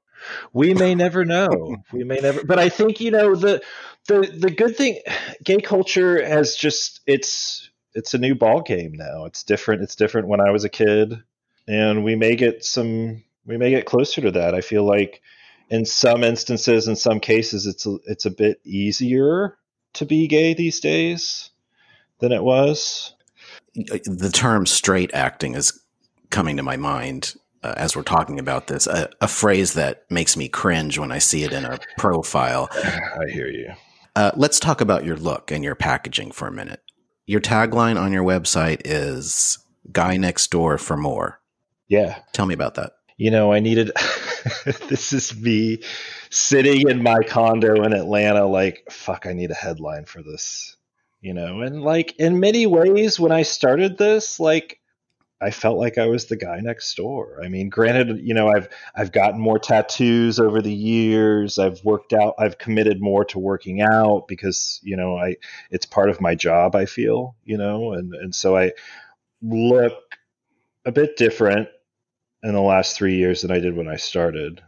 We 0.53 0.73
may 0.73 0.95
never 0.95 1.25
know. 1.25 1.77
we 1.91 2.03
may 2.03 2.19
never. 2.19 2.43
But 2.43 2.59
I 2.59 2.69
think 2.69 2.99
you 2.99 3.11
know 3.11 3.35
the 3.35 3.61
the 4.07 4.21
the 4.21 4.51
good 4.51 4.75
thing. 4.75 4.99
Gay 5.43 5.61
culture 5.61 6.25
has 6.25 6.55
just 6.55 7.01
it's 7.05 7.69
it's 7.93 8.13
a 8.13 8.19
new 8.19 8.35
ball 8.35 8.61
game 8.61 8.93
now. 8.93 9.25
It's 9.25 9.43
different. 9.43 9.83
It's 9.83 9.95
different 9.95 10.27
when 10.27 10.41
I 10.41 10.51
was 10.51 10.63
a 10.63 10.69
kid, 10.69 11.21
and 11.67 12.03
we 12.03 12.15
may 12.15 12.35
get 12.35 12.63
some. 12.63 13.23
We 13.45 13.57
may 13.57 13.71
get 13.71 13.85
closer 13.85 14.21
to 14.21 14.31
that. 14.31 14.53
I 14.53 14.61
feel 14.61 14.83
like 14.83 15.21
in 15.69 15.85
some 15.85 16.23
instances, 16.23 16.87
in 16.87 16.95
some 16.95 17.19
cases, 17.19 17.65
it's 17.65 17.85
a, 17.85 17.97
it's 18.05 18.25
a 18.25 18.31
bit 18.31 18.59
easier 18.63 19.57
to 19.93 20.05
be 20.05 20.27
gay 20.27 20.53
these 20.53 20.79
days 20.79 21.49
than 22.19 22.31
it 22.31 22.43
was. 22.43 23.15
The 23.73 24.29
term 24.31 24.65
straight 24.65 25.13
acting 25.13 25.55
is 25.55 25.81
coming 26.29 26.57
to 26.57 26.63
my 26.63 26.77
mind 26.77 27.35
uh, 27.63 27.73
as 27.77 27.95
we're 27.95 28.03
talking 28.03 28.39
about 28.39 28.67
this, 28.67 28.87
a, 28.87 29.09
a, 29.21 29.27
phrase 29.27 29.73
that 29.73 30.05
makes 30.09 30.35
me 30.35 30.49
cringe 30.49 30.97
when 30.97 31.11
I 31.11 31.19
see 31.19 31.43
it 31.43 31.53
in 31.53 31.65
a 31.65 31.79
profile. 31.97 32.69
I 32.73 33.29
hear 33.31 33.47
you. 33.47 33.71
Uh, 34.15 34.31
let's 34.35 34.59
talk 34.59 34.81
about 34.81 35.05
your 35.05 35.15
look 35.15 35.51
and 35.51 35.63
your 35.63 35.75
packaging 35.75 36.31
for 36.31 36.47
a 36.47 36.51
minute. 36.51 36.81
Your 37.25 37.39
tagline 37.39 37.99
on 37.99 38.11
your 38.11 38.23
website 38.23 38.81
is 38.83 39.59
"Guy 39.91 40.17
next 40.17 40.49
door 40.51 40.77
for 40.77 40.97
more." 40.97 41.39
Yeah, 41.87 42.19
tell 42.33 42.45
me 42.45 42.53
about 42.53 42.75
that. 42.75 42.93
You 43.17 43.31
know, 43.31 43.53
I 43.53 43.59
needed. 43.59 43.91
this 44.89 45.13
is 45.13 45.35
me 45.35 45.83
sitting 46.31 46.89
in 46.89 47.03
my 47.03 47.19
condo 47.27 47.83
in 47.83 47.93
Atlanta, 47.93 48.47
like, 48.47 48.87
fuck, 48.89 49.27
I 49.27 49.33
need 49.33 49.51
a 49.51 49.55
headline 49.55 50.05
for 50.05 50.23
this. 50.23 50.75
You 51.21 51.35
know, 51.35 51.61
and 51.61 51.83
like 51.83 52.15
in 52.17 52.39
many 52.39 52.65
ways, 52.65 53.19
when 53.19 53.31
I 53.31 53.43
started 53.43 53.99
this, 53.99 54.39
like 54.39 54.80
I 55.41 55.51
felt 55.51 55.77
like 55.77 55.97
I 55.97 56.05
was 56.07 56.25
the 56.25 56.37
guy 56.37 56.59
next 56.61 56.95
door. 56.95 57.39
I 57.43 57.47
mean, 57.49 57.69
granted, 57.69 58.19
you 58.21 58.33
know, 58.33 58.49
I've 58.49 58.69
I've 58.95 59.11
gotten 59.11 59.39
more 59.39 59.59
tattoos 59.59 60.39
over 60.39 60.61
the 60.61 60.73
years. 60.73 61.59
I've 61.59 61.83
worked 61.83 62.13
out. 62.13 62.35
I've 62.39 62.57
committed 62.59 63.01
more 63.01 63.25
to 63.25 63.39
working 63.39 63.81
out 63.81 64.27
because 64.27 64.79
you 64.83 64.95
know 64.97 65.17
I 65.17 65.35
it's 65.71 65.85
part 65.85 66.09
of 66.09 66.21
my 66.21 66.35
job. 66.35 66.75
I 66.75 66.85
feel 66.85 67.35
you 67.43 67.57
know, 67.57 67.93
and 67.93 68.13
and 68.13 68.35
so 68.35 68.55
I 68.57 68.73
look 69.41 69.95
a 70.85 70.91
bit 70.91 71.17
different 71.17 71.69
in 72.43 72.53
the 72.53 72.61
last 72.61 72.95
three 72.97 73.17
years 73.17 73.41
than 73.41 73.51
I 73.51 73.59
did 73.59 73.75
when 73.75 73.87
I 73.87 73.97
started. 73.97 74.61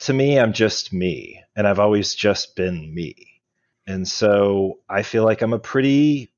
to 0.00 0.12
me, 0.12 0.38
I'm 0.38 0.52
just 0.52 0.92
me, 0.92 1.42
and 1.56 1.66
I've 1.66 1.78
always 1.78 2.14
just 2.14 2.56
been 2.56 2.92
me. 2.94 3.42
And 3.86 4.06
so 4.08 4.78
I 4.88 5.02
feel 5.02 5.24
like 5.24 5.42
I'm 5.42 5.52
a 5.52 5.58
pretty 5.58 6.29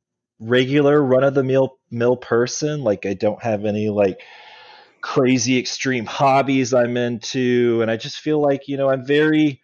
regular 0.42 1.02
run 1.02 1.25
of 1.25 1.34
the 1.34 1.44
mill 1.44 1.78
mill 1.90 2.16
person. 2.16 2.82
Like 2.82 3.06
I 3.06 3.14
don't 3.14 3.42
have 3.42 3.64
any 3.64 3.88
like 3.88 4.20
crazy 5.00 5.58
extreme 5.58 6.06
hobbies 6.06 6.75
I'm 6.75 6.96
into 6.96 7.80
and 7.82 7.90
I 7.90 7.96
just 7.96 8.18
feel 8.18 8.40
like, 8.40 8.68
you 8.68 8.76
know, 8.76 8.90
I'm 8.90 9.04
very 9.04 9.61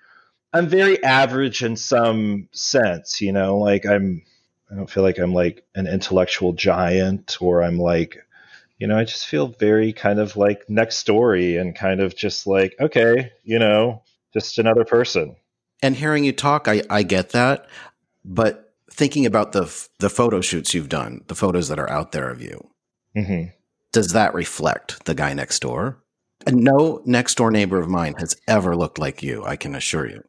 I'm 0.52 0.66
very 0.66 1.02
average 1.02 1.62
in 1.62 1.76
some 1.76 2.48
sense, 2.52 3.20
you 3.20 3.32
know, 3.32 3.58
like 3.58 3.86
I'm 3.86 4.22
I 4.70 4.76
don't 4.76 4.90
feel 4.90 5.02
like 5.02 5.18
I'm 5.18 5.34
like 5.34 5.64
an 5.74 5.86
intellectual 5.86 6.52
giant 6.52 7.38
or 7.40 7.62
I'm 7.62 7.78
like 7.78 8.18
you 8.78 8.86
know, 8.86 8.96
I 8.96 9.02
just 9.02 9.26
feel 9.26 9.48
very 9.48 9.92
kind 9.92 10.20
of 10.20 10.36
like 10.36 10.70
next 10.70 10.98
story 10.98 11.56
and 11.56 11.74
kind 11.74 12.00
of 12.00 12.14
just 12.14 12.46
like, 12.46 12.76
okay, 12.78 13.32
you 13.42 13.58
know, 13.58 14.02
just 14.32 14.58
another 14.58 14.84
person. 14.84 15.34
And 15.82 15.96
hearing 15.96 16.22
you 16.22 16.32
talk, 16.32 16.68
I, 16.68 16.82
I 16.88 17.02
get 17.02 17.30
that. 17.30 17.66
But 18.24 18.67
thinking 18.98 19.24
about 19.24 19.52
the 19.52 19.88
the 20.00 20.10
photo 20.10 20.40
shoots 20.42 20.74
you've 20.74 20.88
done, 20.88 21.22
the 21.28 21.34
photos 21.34 21.68
that 21.68 21.78
are 21.78 21.88
out 21.88 22.12
there 22.12 22.28
of 22.28 22.42
you, 22.42 22.68
mm-hmm. 23.16 23.50
does 23.92 24.12
that 24.12 24.34
reflect 24.34 25.06
the 25.06 25.14
guy 25.14 25.32
next 25.32 25.60
door? 25.60 26.02
And 26.46 26.58
no 26.58 27.00
next 27.06 27.36
door 27.36 27.50
neighbor 27.50 27.78
of 27.78 27.88
mine 27.88 28.14
has 28.18 28.36
ever 28.46 28.76
looked 28.76 28.98
like 28.98 29.22
you. 29.22 29.44
I 29.44 29.56
can 29.56 29.74
assure 29.74 30.08
you. 30.08 30.22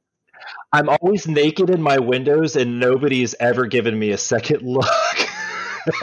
I'm 0.72 0.88
always 0.88 1.28
naked 1.28 1.70
in 1.70 1.82
my 1.82 2.00
windows, 2.00 2.56
and 2.56 2.80
nobody's 2.80 3.36
ever 3.40 3.66
given 3.66 3.98
me 3.98 4.12
a 4.12 4.18
second 4.18 4.62
look. 4.68 4.86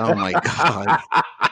oh 0.01 0.15
my 0.15 0.33
god! 0.33 1.01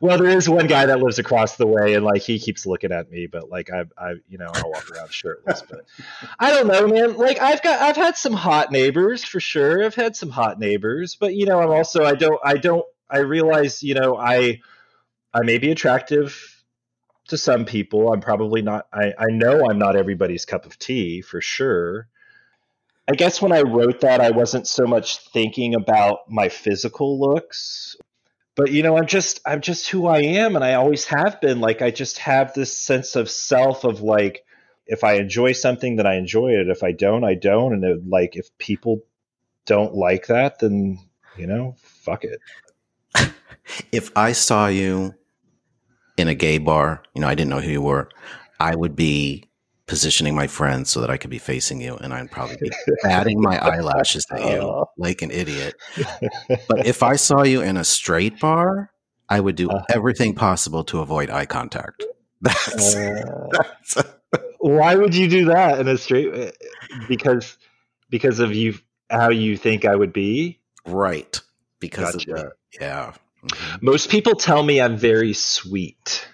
well, 0.00 0.18
there 0.18 0.36
is 0.36 0.48
one 0.48 0.66
guy 0.66 0.86
that 0.86 1.00
lives 1.00 1.18
across 1.18 1.56
the 1.56 1.66
way, 1.66 1.94
and 1.94 2.04
like 2.04 2.22
he 2.22 2.38
keeps 2.38 2.66
looking 2.66 2.92
at 2.92 3.10
me, 3.10 3.26
but 3.26 3.50
like 3.50 3.70
I, 3.70 3.84
I, 3.98 4.14
you 4.28 4.38
know, 4.38 4.50
I'll 4.54 4.70
walk 4.70 4.90
around 4.90 5.12
shirtless. 5.12 5.62
But 5.62 5.84
I 6.38 6.50
don't 6.50 6.66
know, 6.66 6.86
man. 6.86 7.16
Like 7.16 7.40
I've 7.40 7.62
got, 7.62 7.80
I've 7.80 7.96
had 7.96 8.16
some 8.16 8.34
hot 8.34 8.72
neighbors 8.72 9.24
for 9.24 9.40
sure. 9.40 9.84
I've 9.84 9.94
had 9.94 10.16
some 10.16 10.30
hot 10.30 10.58
neighbors, 10.58 11.16
but 11.18 11.34
you 11.34 11.46
know, 11.46 11.60
I'm 11.60 11.70
also, 11.70 12.04
I 12.04 12.14
don't, 12.14 12.40
I 12.44 12.54
don't, 12.54 12.84
I 13.10 13.18
realize, 13.18 13.82
you 13.82 13.94
know, 13.94 14.16
I, 14.16 14.60
I 15.32 15.42
may 15.42 15.58
be 15.58 15.70
attractive 15.70 16.54
to 17.28 17.38
some 17.38 17.64
people. 17.64 18.12
I'm 18.12 18.20
probably 18.20 18.62
not. 18.62 18.86
I, 18.92 19.12
I 19.18 19.26
know 19.30 19.68
I'm 19.68 19.78
not 19.78 19.96
everybody's 19.96 20.44
cup 20.44 20.66
of 20.66 20.78
tea 20.78 21.20
for 21.22 21.40
sure. 21.40 22.08
I 23.06 23.14
guess 23.14 23.42
when 23.42 23.52
I 23.52 23.62
wrote 23.62 24.00
that, 24.00 24.20
I 24.20 24.30
wasn't 24.30 24.66
so 24.66 24.86
much 24.86 25.18
thinking 25.28 25.74
about 25.74 26.30
my 26.30 26.48
physical 26.48 27.20
looks 27.20 27.96
but 28.56 28.72
you 28.72 28.82
know 28.82 28.96
i'm 28.96 29.06
just 29.06 29.40
i'm 29.46 29.60
just 29.60 29.88
who 29.88 30.06
i 30.06 30.20
am 30.20 30.56
and 30.56 30.64
i 30.64 30.74
always 30.74 31.04
have 31.06 31.40
been. 31.40 31.60
Like 31.60 31.82
i 31.82 31.90
just 31.90 32.18
have 32.18 32.54
this 32.54 32.76
sense 32.76 33.16
of 33.16 33.30
self 33.30 33.84
of 33.84 34.00
like 34.00 34.44
if 34.86 35.04
i 35.04 35.14
enjoy 35.14 35.52
something 35.52 35.96
then 35.96 36.06
i 36.06 36.14
enjoy 36.16 36.52
it. 36.52 36.68
If 36.68 36.82
i 36.82 36.92
don't 36.92 37.24
i 37.24 37.34
don't. 37.34 37.72
And 37.72 37.84
it, 37.84 38.08
like 38.08 38.36
if 38.36 38.56
people 38.58 39.02
don't 39.66 39.94
like 39.94 40.26
that 40.26 40.58
then 40.58 40.98
you 41.36 41.46
know 41.46 41.76
fuck 41.78 42.24
it. 42.24 42.40
If 43.92 44.10
i 44.14 44.32
saw 44.32 44.66
you 44.66 45.14
in 46.18 46.28
a 46.28 46.34
gay 46.34 46.58
bar 46.58 47.02
you 47.14 47.22
know 47.22 47.28
i 47.28 47.34
didn't 47.34 47.50
know 47.50 47.60
who 47.60 47.70
you 47.70 47.82
were 47.82 48.10
i 48.60 48.74
would 48.74 48.94
be 48.94 49.44
positioning 49.86 50.34
my 50.34 50.46
friends 50.46 50.90
so 50.90 51.00
that 51.00 51.10
I 51.10 51.16
could 51.16 51.30
be 51.30 51.38
facing 51.38 51.80
you, 51.80 51.96
and 51.96 52.12
I'd 52.12 52.30
probably 52.30 52.56
be 52.56 52.70
batting 53.02 53.40
my 53.40 53.58
eyelashes 53.58 54.26
at 54.30 54.40
you 54.40 54.86
like 54.96 55.22
an 55.22 55.30
idiot. 55.30 55.74
But 56.68 56.86
if 56.86 57.02
I 57.02 57.16
saw 57.16 57.42
you 57.42 57.60
in 57.60 57.76
a 57.76 57.84
straight 57.84 58.40
bar, 58.40 58.90
I 59.28 59.40
would 59.40 59.56
do 59.56 59.70
uh. 59.70 59.82
everything 59.90 60.34
possible 60.34 60.84
to 60.84 61.00
avoid 61.00 61.30
eye 61.30 61.46
contact. 61.46 62.04
That's, 62.40 62.94
uh, 62.94 63.48
that's 63.52 63.96
why 64.58 64.96
would 64.96 65.14
you 65.14 65.30
do 65.30 65.46
that 65.46 65.78
in 65.78 65.88
a 65.88 65.96
straight? 65.96 66.34
Eh, 66.34 66.50
because 67.08 67.56
because 68.10 68.38
of 68.38 68.54
you 68.54 68.74
how 69.08 69.30
you 69.30 69.56
think 69.56 69.86
I 69.86 69.94
would 69.94 70.12
be, 70.12 70.60
right? 70.84 71.40
Because 71.80 72.16
gotcha. 72.16 72.46
of 72.48 72.52
yeah. 72.78 73.12
Mm-hmm. 73.42 73.84
Most 73.86 74.10
people 74.10 74.34
tell 74.34 74.62
me 74.62 74.78
I'm 74.78 74.98
very 74.98 75.32
sweet. 75.32 76.28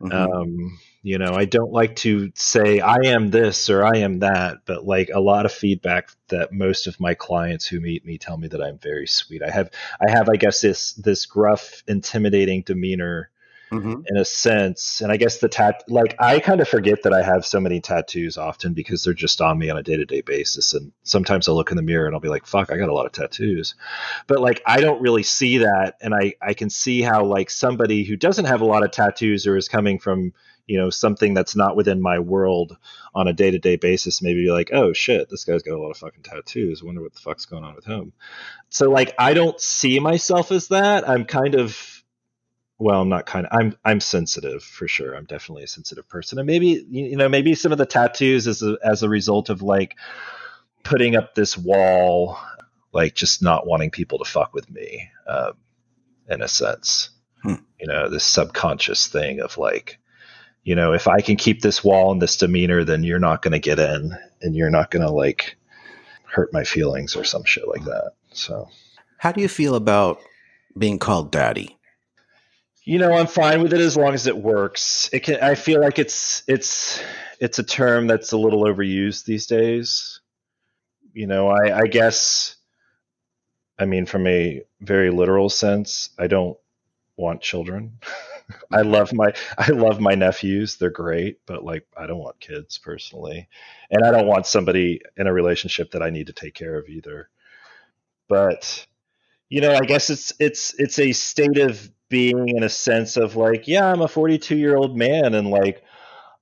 Mm-hmm. 0.00 0.12
Um, 0.12 0.78
you 1.02 1.18
know, 1.18 1.34
I 1.34 1.46
don't 1.46 1.72
like 1.72 1.96
to 1.96 2.30
say 2.36 2.78
I 2.78 2.98
am 3.06 3.30
this 3.30 3.68
or 3.68 3.84
I 3.84 3.98
am 3.98 4.20
that, 4.20 4.58
but 4.66 4.86
like 4.86 5.10
a 5.12 5.20
lot 5.20 5.46
of 5.46 5.52
feedback 5.52 6.10
that 6.28 6.52
most 6.52 6.86
of 6.86 7.00
my 7.00 7.14
clients 7.14 7.66
who 7.66 7.80
meet 7.80 8.06
me 8.06 8.18
tell 8.18 8.36
me 8.36 8.46
that 8.48 8.62
I'm 8.62 8.78
very 8.78 9.08
sweet. 9.08 9.42
I 9.42 9.50
have 9.50 9.70
I 10.00 10.10
have 10.10 10.28
I 10.28 10.36
guess 10.36 10.60
this 10.60 10.92
this 10.92 11.26
gruff, 11.26 11.82
intimidating 11.88 12.62
demeanor 12.62 13.30
mm-hmm. 13.72 14.02
in 14.06 14.16
a 14.16 14.24
sense. 14.24 15.00
And 15.00 15.10
I 15.10 15.16
guess 15.16 15.38
the 15.38 15.48
tat 15.48 15.82
like 15.88 16.14
I 16.20 16.38
kind 16.38 16.60
of 16.60 16.68
forget 16.68 17.02
that 17.02 17.12
I 17.12 17.22
have 17.22 17.44
so 17.44 17.58
many 17.58 17.80
tattoos 17.80 18.38
often 18.38 18.72
because 18.72 19.02
they're 19.02 19.14
just 19.14 19.40
on 19.40 19.58
me 19.58 19.70
on 19.70 19.78
a 19.78 19.82
day-to-day 19.82 20.20
basis 20.20 20.74
and 20.74 20.92
sometimes 21.02 21.48
I'll 21.48 21.56
look 21.56 21.70
in 21.70 21.76
the 21.76 21.82
mirror 21.82 22.06
and 22.06 22.14
I'll 22.14 22.20
be 22.20 22.28
like, 22.28 22.46
"Fuck, 22.46 22.70
I 22.70 22.76
got 22.76 22.90
a 22.90 22.94
lot 22.94 23.06
of 23.06 23.12
tattoos." 23.12 23.74
But 24.26 24.40
like 24.40 24.62
I 24.66 24.80
don't 24.80 25.02
really 25.02 25.22
see 25.22 25.58
that 25.58 25.96
and 26.00 26.14
I 26.14 26.34
I 26.40 26.54
can 26.54 26.70
see 26.70 27.02
how 27.02 27.24
like 27.24 27.50
somebody 27.50 28.04
who 28.04 28.16
doesn't 28.16 28.44
have 28.44 28.60
a 28.60 28.66
lot 28.66 28.84
of 28.84 28.92
tattoos 28.92 29.46
or 29.46 29.56
is 29.56 29.68
coming 29.68 29.98
from 29.98 30.32
you 30.66 30.78
know 30.78 30.90
something 30.90 31.34
that's 31.34 31.56
not 31.56 31.76
within 31.76 32.00
my 32.00 32.18
world 32.18 32.76
on 33.14 33.28
a 33.28 33.32
day-to-day 33.32 33.76
basis 33.76 34.22
maybe 34.22 34.44
be 34.44 34.50
like 34.50 34.70
oh 34.72 34.92
shit 34.92 35.28
this 35.28 35.44
guy's 35.44 35.62
got 35.62 35.74
a 35.74 35.80
lot 35.80 35.90
of 35.90 35.96
fucking 35.96 36.22
tattoos. 36.22 36.82
Wonder 36.82 37.02
what 37.02 37.12
the 37.12 37.20
fuck's 37.20 37.46
going 37.46 37.64
on 37.64 37.74
with 37.74 37.84
him. 37.84 38.12
So 38.68 38.90
like 38.90 39.14
i 39.18 39.34
don't 39.34 39.60
see 39.60 39.98
myself 39.98 40.52
as 40.52 40.68
that. 40.68 41.08
I'm 41.08 41.24
kind 41.24 41.54
of 41.54 42.02
well 42.78 43.00
i'm 43.00 43.08
not 43.08 43.26
kind 43.26 43.46
of 43.46 43.58
i'm 43.58 43.76
i'm 43.84 44.00
sensitive 44.00 44.62
for 44.62 44.88
sure. 44.88 45.14
I'm 45.14 45.26
definitely 45.26 45.64
a 45.64 45.68
sensitive 45.68 46.08
person. 46.08 46.38
And 46.38 46.46
maybe 46.46 46.86
you 46.88 47.16
know 47.16 47.28
maybe 47.28 47.54
some 47.54 47.72
of 47.72 47.78
the 47.78 47.86
tattoos 47.86 48.46
as 48.46 48.62
a, 48.62 48.78
as 48.84 49.02
a 49.02 49.08
result 49.08 49.50
of 49.50 49.62
like 49.62 49.96
putting 50.84 51.16
up 51.16 51.34
this 51.34 51.56
wall 51.56 52.38
like 52.92 53.14
just 53.14 53.42
not 53.42 53.66
wanting 53.66 53.90
people 53.90 54.18
to 54.18 54.24
fuck 54.24 54.52
with 54.54 54.70
me 54.70 55.08
um, 55.26 55.52
in 56.28 56.42
a 56.42 56.48
sense. 56.48 57.10
Hmm. 57.42 57.54
you 57.80 57.88
know 57.88 58.08
this 58.08 58.22
subconscious 58.22 59.08
thing 59.08 59.40
of 59.40 59.58
like 59.58 59.98
you 60.62 60.76
know, 60.76 60.92
if 60.92 61.08
I 61.08 61.20
can 61.20 61.36
keep 61.36 61.60
this 61.60 61.82
wall 61.82 62.12
and 62.12 62.22
this 62.22 62.36
demeanor, 62.36 62.84
then 62.84 63.02
you're 63.02 63.18
not 63.18 63.42
going 63.42 63.52
to 63.52 63.58
get 63.58 63.78
in 63.78 64.16
and 64.40 64.54
you're 64.54 64.70
not 64.70 64.90
going 64.90 65.04
to 65.04 65.10
like 65.10 65.56
hurt 66.24 66.52
my 66.52 66.64
feelings 66.64 67.16
or 67.16 67.24
some 67.24 67.44
shit 67.44 67.66
like 67.66 67.84
that. 67.84 68.12
So, 68.32 68.68
how 69.18 69.32
do 69.32 69.40
you 69.40 69.48
feel 69.48 69.74
about 69.74 70.20
being 70.76 70.98
called 70.98 71.30
daddy? 71.30 71.76
You 72.84 72.98
know, 72.98 73.12
I'm 73.12 73.26
fine 73.26 73.62
with 73.62 73.72
it 73.72 73.80
as 73.80 73.96
long 73.96 74.14
as 74.14 74.26
it 74.26 74.36
works. 74.36 75.08
It 75.12 75.20
can, 75.20 75.36
I 75.40 75.54
feel 75.54 75.80
like 75.80 75.98
it's, 75.98 76.42
it's, 76.48 77.00
it's 77.38 77.58
a 77.60 77.62
term 77.62 78.08
that's 78.08 78.32
a 78.32 78.38
little 78.38 78.64
overused 78.64 79.24
these 79.24 79.46
days. 79.46 80.20
You 81.12 81.28
know, 81.28 81.48
I, 81.48 81.78
I 81.78 81.86
guess, 81.86 82.56
I 83.78 83.84
mean, 83.84 84.06
from 84.06 84.26
a 84.26 84.62
very 84.80 85.10
literal 85.10 85.48
sense, 85.48 86.10
I 86.18 86.26
don't 86.26 86.56
want 87.16 87.40
children. 87.40 87.98
I 88.70 88.82
love 88.82 89.12
my 89.12 89.32
I 89.58 89.70
love 89.70 90.00
my 90.00 90.14
nephews. 90.14 90.76
They're 90.76 90.90
great, 90.90 91.40
but 91.46 91.64
like 91.64 91.86
I 91.96 92.06
don't 92.06 92.18
want 92.18 92.40
kids 92.40 92.78
personally. 92.78 93.48
And 93.90 94.04
I 94.04 94.10
don't 94.10 94.26
want 94.26 94.46
somebody 94.46 95.00
in 95.16 95.26
a 95.26 95.32
relationship 95.32 95.92
that 95.92 96.02
I 96.02 96.10
need 96.10 96.28
to 96.28 96.32
take 96.32 96.54
care 96.54 96.76
of 96.78 96.88
either. 96.88 97.28
But 98.28 98.86
you 99.48 99.60
know, 99.60 99.74
I 99.74 99.84
guess 99.84 100.10
it's 100.10 100.32
it's 100.40 100.74
it's 100.78 100.98
a 100.98 101.12
state 101.12 101.58
of 101.58 101.90
being 102.08 102.48
in 102.48 102.62
a 102.62 102.68
sense 102.68 103.16
of 103.16 103.36
like, 103.36 103.66
yeah, 103.66 103.86
I'm 103.86 104.02
a 104.02 104.08
42 104.08 104.56
year 104.56 104.76
old 104.76 104.96
man 104.96 105.34
and 105.34 105.50
like 105.50 105.82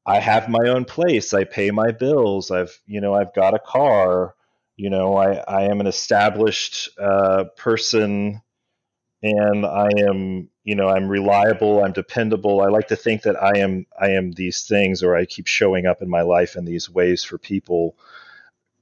I 0.07 0.19
have 0.19 0.49
my 0.49 0.69
own 0.69 0.85
place. 0.85 1.33
I 1.33 1.45
pay 1.45 1.71
my 1.71 1.93
bills. 1.93 2.51
I've, 2.51 2.81
you 2.87 3.01
know, 3.01 3.15
I've 3.15 3.35
got 3.35 3.55
a 3.55 3.61
car. 3.61 4.35
You 4.77 4.91
know, 4.91 5.17
I, 5.17 5.35
I 5.47 5.63
am 5.65 5.81
an 5.81 5.87
established 5.87 6.89
uh, 6.99 7.45
person 7.57 8.43
and 9.23 9.67
I 9.67 9.89
am, 9.99 10.49
you 10.65 10.75
know, 10.75 10.89
I'm 10.89 11.09
reliable, 11.09 11.85
I'm 11.85 11.93
dependable. 11.93 12.61
I 12.61 12.69
like 12.69 12.89
to 12.89 12.97
think 12.97 13.23
that 13.23 13.43
I 13.43 13.59
am 13.59 13.87
I 13.99 14.11
am 14.11 14.33
these 14.33 14.63
things 14.63 15.03
or 15.03 15.15
I 15.15 15.25
keep 15.27 15.47
showing 15.47 15.87
up 15.87 16.03
in 16.03 16.09
my 16.09 16.23
life 16.23 16.57
in 16.57 16.65
these 16.65 16.89
ways 16.89 17.25
for 17.25 17.39
people. 17.39 17.97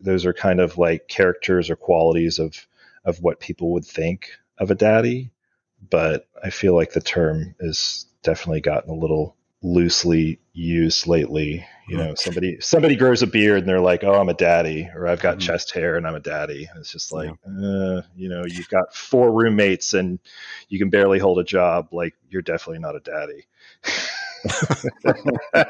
Those 0.00 0.26
are 0.26 0.32
kind 0.32 0.60
of 0.60 0.78
like 0.78 1.08
characters 1.08 1.70
or 1.70 1.76
qualities 1.76 2.38
of 2.38 2.66
of 3.04 3.22
what 3.22 3.40
people 3.40 3.72
would 3.72 3.84
think 3.84 4.30
of 4.58 4.70
a 4.70 4.74
daddy, 4.74 5.30
but 5.90 6.28
I 6.42 6.50
feel 6.50 6.74
like 6.74 6.92
the 6.92 7.00
term 7.00 7.54
is 7.60 8.06
definitely 8.22 8.60
gotten 8.60 8.90
a 8.90 8.94
little 8.94 9.36
loosely 9.62 10.40
used 10.52 11.06
lately. 11.06 11.64
You 11.88 11.96
know, 11.96 12.14
somebody 12.14 12.60
somebody 12.60 12.96
grows 12.96 13.22
a 13.22 13.26
beard 13.26 13.60
and 13.60 13.68
they're 13.68 13.80
like, 13.80 14.04
"Oh, 14.04 14.12
I'm 14.12 14.28
a 14.28 14.34
daddy," 14.34 14.90
or 14.94 15.08
"I've 15.08 15.22
got 15.22 15.38
mm-hmm. 15.38 15.46
chest 15.46 15.72
hair 15.72 15.96
and 15.96 16.06
I'm 16.06 16.14
a 16.14 16.20
daddy." 16.20 16.68
It's 16.76 16.92
just 16.92 17.12
like, 17.12 17.30
yeah. 17.46 17.66
uh, 17.66 18.02
you 18.14 18.28
know, 18.28 18.44
you've 18.46 18.68
got 18.68 18.94
four 18.94 19.32
roommates 19.32 19.94
and 19.94 20.18
you 20.68 20.78
can 20.78 20.90
barely 20.90 21.18
hold 21.18 21.38
a 21.38 21.44
job. 21.44 21.88
Like, 21.92 22.14
you're 22.28 22.42
definitely 22.42 22.80
not 22.80 22.94
a 22.94 23.00
daddy. 23.00 23.46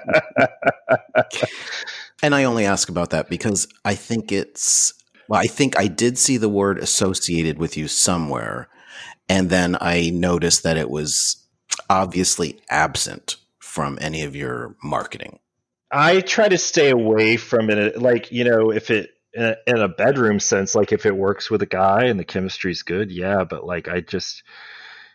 and 2.23 2.35
I 2.35 2.45
only 2.45 2.67
ask 2.67 2.89
about 2.89 3.11
that 3.11 3.31
because 3.31 3.69
I 3.85 3.95
think 3.95 4.33
it's 4.33 4.93
well, 5.29 5.41
I 5.41 5.47
think 5.47 5.79
I 5.79 5.87
did 5.87 6.19
see 6.19 6.37
the 6.37 6.49
word 6.49 6.79
associated 6.79 7.59
with 7.59 7.77
you 7.77 7.87
somewhere, 7.87 8.69
and 9.29 9.51
then 9.51 9.77
I 9.81 10.11
noticed 10.11 10.65
that 10.65 10.77
it 10.77 10.91
was 10.91 11.47
obviously 11.89 12.59
absent 12.69 13.37
from 13.79 13.97
any 14.01 14.25
of 14.25 14.35
your 14.35 14.75
marketing. 14.83 15.39
I 15.89 16.21
try 16.21 16.49
to 16.49 16.59
stay 16.59 16.91
away 16.91 17.37
from 17.37 17.71
it. 17.71 18.03
Like 18.03 18.33
you 18.33 18.43
know, 18.43 18.73
if 18.73 18.91
it 18.91 19.11
in 19.33 19.45
a, 19.45 19.57
in 19.69 19.77
a 19.79 19.87
bedroom 19.87 20.41
sense, 20.41 20.75
like 20.75 20.91
if 20.91 21.07
it 21.07 21.17
works 21.17 21.49
with 21.49 21.63
a 21.63 21.67
guy 21.67 22.07
and 22.07 22.19
the 22.19 22.25
chemistry's 22.25 22.83
good, 22.83 23.13
yeah. 23.13 23.45
But 23.45 23.65
like 23.65 23.87
I 23.87 24.01
just, 24.01 24.43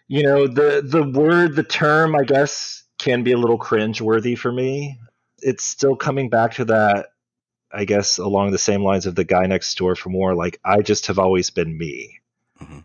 you 0.08 0.24
know, 0.24 0.48
the 0.48 0.82
the 0.82 1.04
word, 1.04 1.58
the 1.58 1.64
term, 1.64 2.16
I 2.16 2.24
guess, 2.24 2.84
can 2.98 3.24
be 3.24 3.34
a 3.34 3.38
little 3.38 3.58
cringe 3.58 4.00
worthy 4.00 4.36
for 4.36 4.50
me. 4.50 4.98
It's 5.40 5.66
still 5.66 5.98
coming 5.98 6.30
back 6.30 6.54
to 6.54 6.66
that. 6.66 7.08
I 7.70 7.84
guess 7.84 8.18
along 8.18 8.52
the 8.52 8.58
same 8.58 8.82
lines 8.82 9.08
of 9.08 9.16
the 9.16 9.26
guy 9.26 9.46
next 9.46 9.78
door 9.78 9.98
for 9.98 10.08
more. 10.08 10.36
Like 10.36 10.58
I 10.64 10.84
just 10.84 11.08
have 11.08 11.20
always 11.20 11.50
been 11.50 11.78
me. 11.78 12.22
Mm-hmm. 12.62 12.80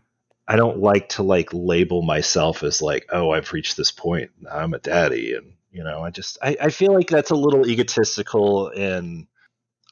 I 0.49 0.57
don't 0.57 0.81
like 0.81 1.11
to 1.11 1.23
like 1.23 1.51
label 1.53 2.03
myself 2.03 2.65
as 2.65 2.83
like, 2.83 3.07
oh, 3.13 3.31
I've 3.31 3.53
reached 3.53 3.77
this 3.77 3.93
point. 3.93 4.33
I'm 4.51 4.75
a 4.75 4.79
daddy, 4.81 5.35
and 5.35 5.53
you 5.71 5.85
know, 5.85 6.03
I 6.03 6.11
just 6.11 6.39
I, 6.43 6.57
I 6.61 6.71
feel 6.71 6.95
like 6.95 7.09
that's 7.09 7.31
a 7.31 7.37
little 7.37 7.69
egotistical, 7.69 8.69
and 8.69 9.27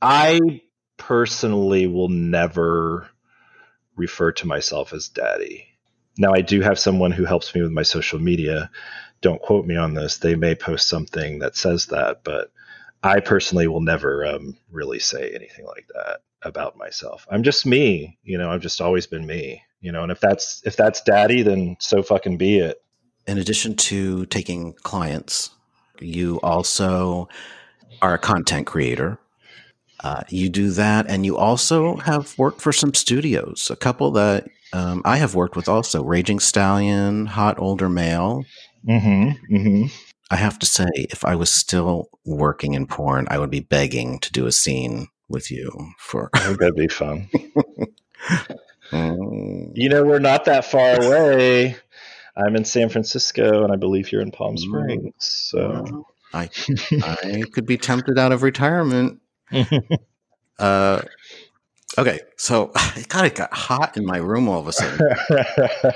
I 0.00 0.62
personally 0.96 1.86
will 1.86 2.08
never 2.08 3.08
refer 3.96 4.32
to 4.32 4.46
myself 4.46 4.92
as 4.92 5.08
daddy. 5.08 5.66
Now, 6.18 6.32
I 6.32 6.40
do 6.40 6.60
have 6.62 6.78
someone 6.78 7.12
who 7.12 7.24
helps 7.24 7.54
me 7.54 7.62
with 7.62 7.72
my 7.72 7.82
social 7.82 8.18
media. 8.18 8.70
Don't 9.20 9.40
quote 9.40 9.66
me 9.66 9.76
on 9.76 9.94
this. 9.94 10.18
They 10.18 10.34
may 10.34 10.54
post 10.54 10.88
something 10.88 11.40
that 11.40 11.56
says 11.56 11.86
that, 11.86 12.24
but 12.24 12.50
I 13.02 13.20
personally 13.20 13.66
will 13.66 13.82
never 13.82 14.24
um, 14.24 14.56
really 14.70 14.98
say 14.98 15.30
anything 15.34 15.66
like 15.66 15.86
that 15.94 16.20
about 16.42 16.76
myself. 16.76 17.26
I'm 17.30 17.42
just 17.42 17.66
me, 17.66 18.18
you 18.22 18.38
know. 18.38 18.50
I've 18.50 18.60
just 18.60 18.80
always 18.80 19.06
been 19.06 19.26
me, 19.26 19.62
you 19.80 19.92
know. 19.92 20.02
And 20.02 20.12
if 20.12 20.20
that's 20.20 20.62
if 20.64 20.76
that's 20.76 21.02
daddy, 21.02 21.42
then 21.42 21.76
so 21.80 22.02
fucking 22.02 22.38
be 22.38 22.58
it. 22.58 22.82
In 23.26 23.38
addition 23.38 23.74
to 23.76 24.26
taking 24.26 24.72
clients, 24.74 25.50
you 26.00 26.40
also 26.42 27.28
are 28.02 28.14
a 28.14 28.18
content 28.18 28.66
creator 28.66 29.18
uh, 30.00 30.22
you 30.28 30.48
do 30.48 30.70
that, 30.70 31.06
and 31.08 31.24
you 31.24 31.36
also 31.36 31.96
have 31.96 32.36
worked 32.38 32.60
for 32.60 32.72
some 32.72 32.94
studios, 32.94 33.70
a 33.70 33.76
couple 33.76 34.10
that 34.12 34.46
um, 34.72 35.02
I 35.04 35.16
have 35.16 35.34
worked 35.34 35.56
with 35.56 35.68
also 35.68 36.04
Raging 36.04 36.38
Stallion, 36.38 37.26
Hot 37.26 37.58
Older 37.58 37.88
Male. 37.88 38.44
Mm-hmm, 38.86 39.56
mm-hmm. 39.56 39.86
I 40.30 40.36
have 40.36 40.58
to 40.58 40.66
say, 40.66 40.86
if 40.94 41.24
I 41.24 41.34
was 41.34 41.50
still 41.50 42.10
working 42.24 42.74
in 42.74 42.86
porn, 42.86 43.26
I 43.30 43.38
would 43.38 43.50
be 43.50 43.60
begging 43.60 44.18
to 44.20 44.32
do 44.32 44.46
a 44.46 44.52
scene 44.52 45.08
with 45.28 45.50
you 45.50 45.70
for. 45.98 46.30
That'd 46.34 46.76
be 46.76 46.88
fun. 46.88 47.28
Mm. 48.92 49.72
You 49.74 49.88
know, 49.88 50.04
we're 50.04 50.20
not 50.20 50.44
that 50.44 50.64
far 50.64 51.02
away. 51.02 51.76
I'm 52.36 52.56
in 52.56 52.64
San 52.64 52.88
Francisco, 52.88 53.64
and 53.64 53.72
I 53.72 53.76
believe 53.76 54.12
you're 54.12 54.20
in 54.22 54.30
Palm. 54.30 54.58
Springs. 54.58 55.12
So 55.18 56.06
I, 56.34 56.50
I 56.92 57.42
could 57.52 57.66
be 57.66 57.78
tempted 57.78 58.18
out 58.18 58.32
of 58.32 58.42
retirement 58.42 59.20
uh, 60.58 61.02
okay, 61.98 62.20
so 62.36 62.72
it 62.96 63.08
kind 63.08 63.26
of 63.26 63.34
got 63.34 63.52
hot 63.52 63.96
in 63.96 64.04
my 64.04 64.18
room 64.18 64.48
all 64.48 64.60
of 64.60 64.68
a 64.68 64.72
sudden. 64.72 65.16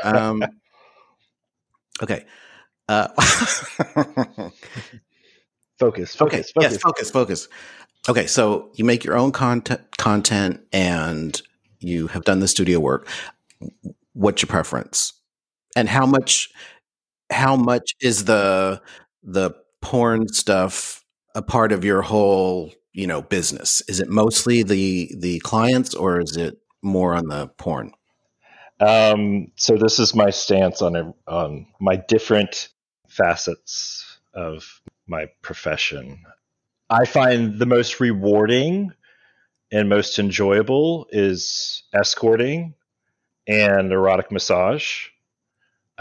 Um, 0.03 0.43
okay. 2.03 2.25
Uh, 2.89 3.09
focus, 5.79 6.15
focus, 6.15 6.17
okay. 6.21 6.43
focus. 6.43 6.53
Yes, 6.61 6.77
focus, 6.79 7.11
focus. 7.11 7.49
Okay, 8.09 8.27
so 8.27 8.71
you 8.75 8.85
make 8.85 9.05
your 9.05 9.17
own 9.17 9.31
content, 9.31 9.81
content, 9.97 10.61
and 10.73 11.41
you 11.79 12.09
have 12.09 12.25
done 12.25 12.41
the 12.41 12.49
studio 12.49 12.81
work. 12.81 13.07
What's 14.15 14.43
your 14.43 14.49
preference, 14.49 15.13
and 15.77 15.89
how 15.89 16.07
much? 16.07 16.51
How 17.31 17.57
much 17.57 17.95
is 18.01 18.25
the 18.25 18.83
the 19.23 19.53
porn 19.81 20.27
stuff 20.29 21.05
a 21.35 21.43
part 21.43 21.73
of 21.73 21.85
your 21.85 22.03
whole 22.03 22.73
you 22.93 23.07
know 23.07 23.23
business? 23.23 23.83
Is 23.89 24.01
it 24.01 24.09
mostly 24.09 24.63
the 24.63 25.15
the 25.19 25.39
clients 25.41 25.95
or 25.95 26.21
is 26.21 26.37
it 26.37 26.59
more 26.83 27.15
on 27.15 27.29
the 27.29 27.49
porn? 27.59 27.93
Um, 28.81 29.53
so 29.57 29.77
this 29.77 29.99
is 29.99 30.15
my 30.15 30.31
stance 30.31 30.81
on 30.81 30.97
a, 30.97 31.13
on 31.27 31.67
my 31.81 31.97
different 31.97 32.71
facets 33.09 34.19
of 34.33 34.81
my 35.07 35.27
profession. 35.43 36.25
I 36.89 37.05
find 37.05 37.59
the 37.59 37.67
most 37.67 38.01
rewarding 38.01 38.93
and 39.71 39.89
most 39.89 40.19
enjoyable 40.19 41.07
is 41.11 41.83
escorting 41.93 42.75
and 43.47 43.93
erotic 43.93 44.33
massage. 44.33 45.09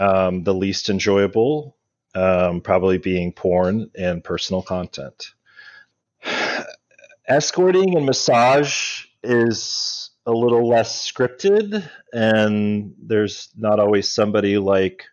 Um, 0.00 0.44
the 0.44 0.54
least 0.54 0.88
enjoyable, 0.88 1.76
um, 2.14 2.62
probably 2.62 2.98
being 2.98 3.32
porn 3.32 3.90
and 3.94 4.24
personal 4.24 4.62
content. 4.62 5.32
Escorting 7.28 7.96
and 7.96 8.06
massage 8.06 9.04
is 9.22 10.10
a 10.26 10.32
little 10.32 10.68
less 10.68 11.10
scripted 11.10 11.88
and 12.12 12.94
there's 13.00 13.48
not 13.56 13.80
always 13.80 14.10
somebody 14.10 14.58
like 14.58 15.04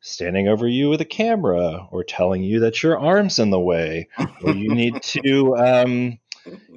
standing 0.00 0.48
over 0.48 0.68
you 0.68 0.88
with 0.88 1.00
a 1.00 1.06
camera 1.06 1.86
or 1.90 2.04
telling 2.04 2.42
you 2.42 2.60
that 2.60 2.82
your 2.82 2.98
arm's 2.98 3.38
in 3.38 3.50
the 3.50 3.60
way 3.60 4.08
or 4.42 4.52
you 4.52 4.74
need 4.74 5.02
to 5.02 5.56
um, 5.56 6.18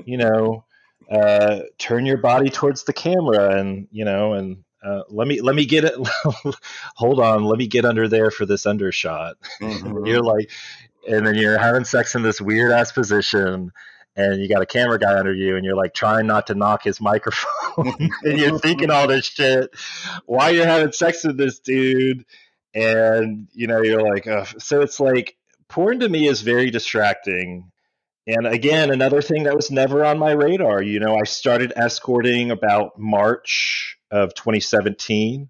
you 0.05 0.17
know 0.17 0.65
uh, 1.11 1.61
turn 1.77 2.05
your 2.05 2.17
body 2.17 2.49
towards 2.49 2.83
the 2.83 2.93
camera 2.93 3.57
and 3.59 3.87
you 3.91 4.05
know 4.05 4.33
and 4.33 4.63
uh, 4.83 5.01
let 5.09 5.27
me 5.27 5.41
let 5.41 5.55
me 5.55 5.65
get 5.65 5.83
it 5.83 5.93
hold 6.95 7.19
on 7.19 7.43
let 7.43 7.57
me 7.57 7.67
get 7.67 7.85
under 7.85 8.07
there 8.07 8.31
for 8.31 8.45
this 8.45 8.65
undershot 8.65 9.35
mm-hmm. 9.61 10.05
you're 10.05 10.23
like 10.23 10.49
and 11.07 11.25
then 11.25 11.35
you're 11.35 11.57
having 11.57 11.85
sex 11.85 12.15
in 12.15 12.21
this 12.21 12.39
weird 12.39 12.71
ass 12.71 12.91
position 12.91 13.71
and 14.15 14.41
you 14.41 14.49
got 14.49 14.61
a 14.61 14.65
camera 14.65 14.99
guy 14.99 15.17
under 15.17 15.33
you 15.33 15.55
and 15.55 15.65
you're 15.65 15.75
like 15.75 15.93
trying 15.93 16.27
not 16.27 16.47
to 16.47 16.55
knock 16.55 16.83
his 16.83 16.99
microphone 17.01 18.09
and 18.23 18.37
you're 18.39 18.59
thinking 18.59 18.89
all 18.89 19.07
this 19.07 19.25
shit 19.25 19.69
while 20.25 20.53
you're 20.53 20.65
having 20.65 20.91
sex 20.91 21.23
with 21.23 21.37
this 21.37 21.59
dude 21.59 22.25
and 22.73 23.47
you 23.53 23.67
know 23.67 23.81
you're 23.81 24.03
like 24.03 24.27
Ugh. 24.27 24.47
so 24.59 24.81
it's 24.81 24.99
like 24.99 25.35
porn 25.67 25.99
to 25.99 26.09
me 26.09 26.27
is 26.27 26.41
very 26.41 26.69
distracting 26.69 27.71
and 28.27 28.45
again 28.45 28.91
another 28.91 29.21
thing 29.21 29.43
that 29.43 29.55
was 29.55 29.71
never 29.71 30.05
on 30.05 30.19
my 30.19 30.31
radar 30.31 30.81
you 30.81 30.99
know 30.99 31.17
i 31.17 31.23
started 31.23 31.73
escorting 31.75 32.51
about 32.51 32.97
march 32.97 33.98
of 34.11 34.33
2017 34.33 35.49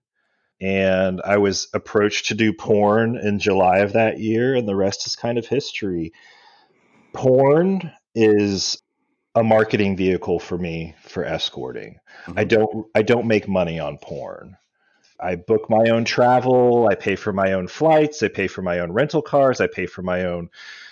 and 0.61 1.21
i 1.23 1.37
was 1.37 1.67
approached 1.73 2.27
to 2.27 2.35
do 2.35 2.51
porn 2.53 3.17
in 3.17 3.39
july 3.39 3.79
of 3.79 3.93
that 3.93 4.19
year 4.19 4.55
and 4.55 4.67
the 4.67 4.75
rest 4.75 5.07
is 5.07 5.15
kind 5.15 5.37
of 5.37 5.45
history 5.45 6.11
porn 7.13 7.91
is 8.15 8.81
a 9.35 9.43
marketing 9.43 9.95
vehicle 9.95 10.39
for 10.39 10.57
me 10.57 10.95
for 11.03 11.23
escorting. 11.23 11.99
Mm-hmm. 12.25 12.39
I 12.39 12.43
don't 12.43 12.87
I 12.95 13.01
don't 13.01 13.27
make 13.27 13.47
money 13.47 13.79
on 13.79 13.97
porn. 13.97 14.57
I 15.19 15.35
book 15.35 15.69
my 15.69 15.89
own 15.89 16.05
travel, 16.05 16.87
I 16.89 16.95
pay 16.95 17.15
for 17.15 17.33
my 17.33 17.53
own 17.53 17.67
flights, 17.67 18.23
I 18.23 18.29
pay 18.29 18.47
for 18.47 18.61
my 18.61 18.79
own 18.79 18.91
rental 18.91 19.21
cars, 19.21 19.59
I 19.59 19.67
pay 19.67 19.85
for 19.85 20.01
my 20.01 20.25
own, 20.25 20.49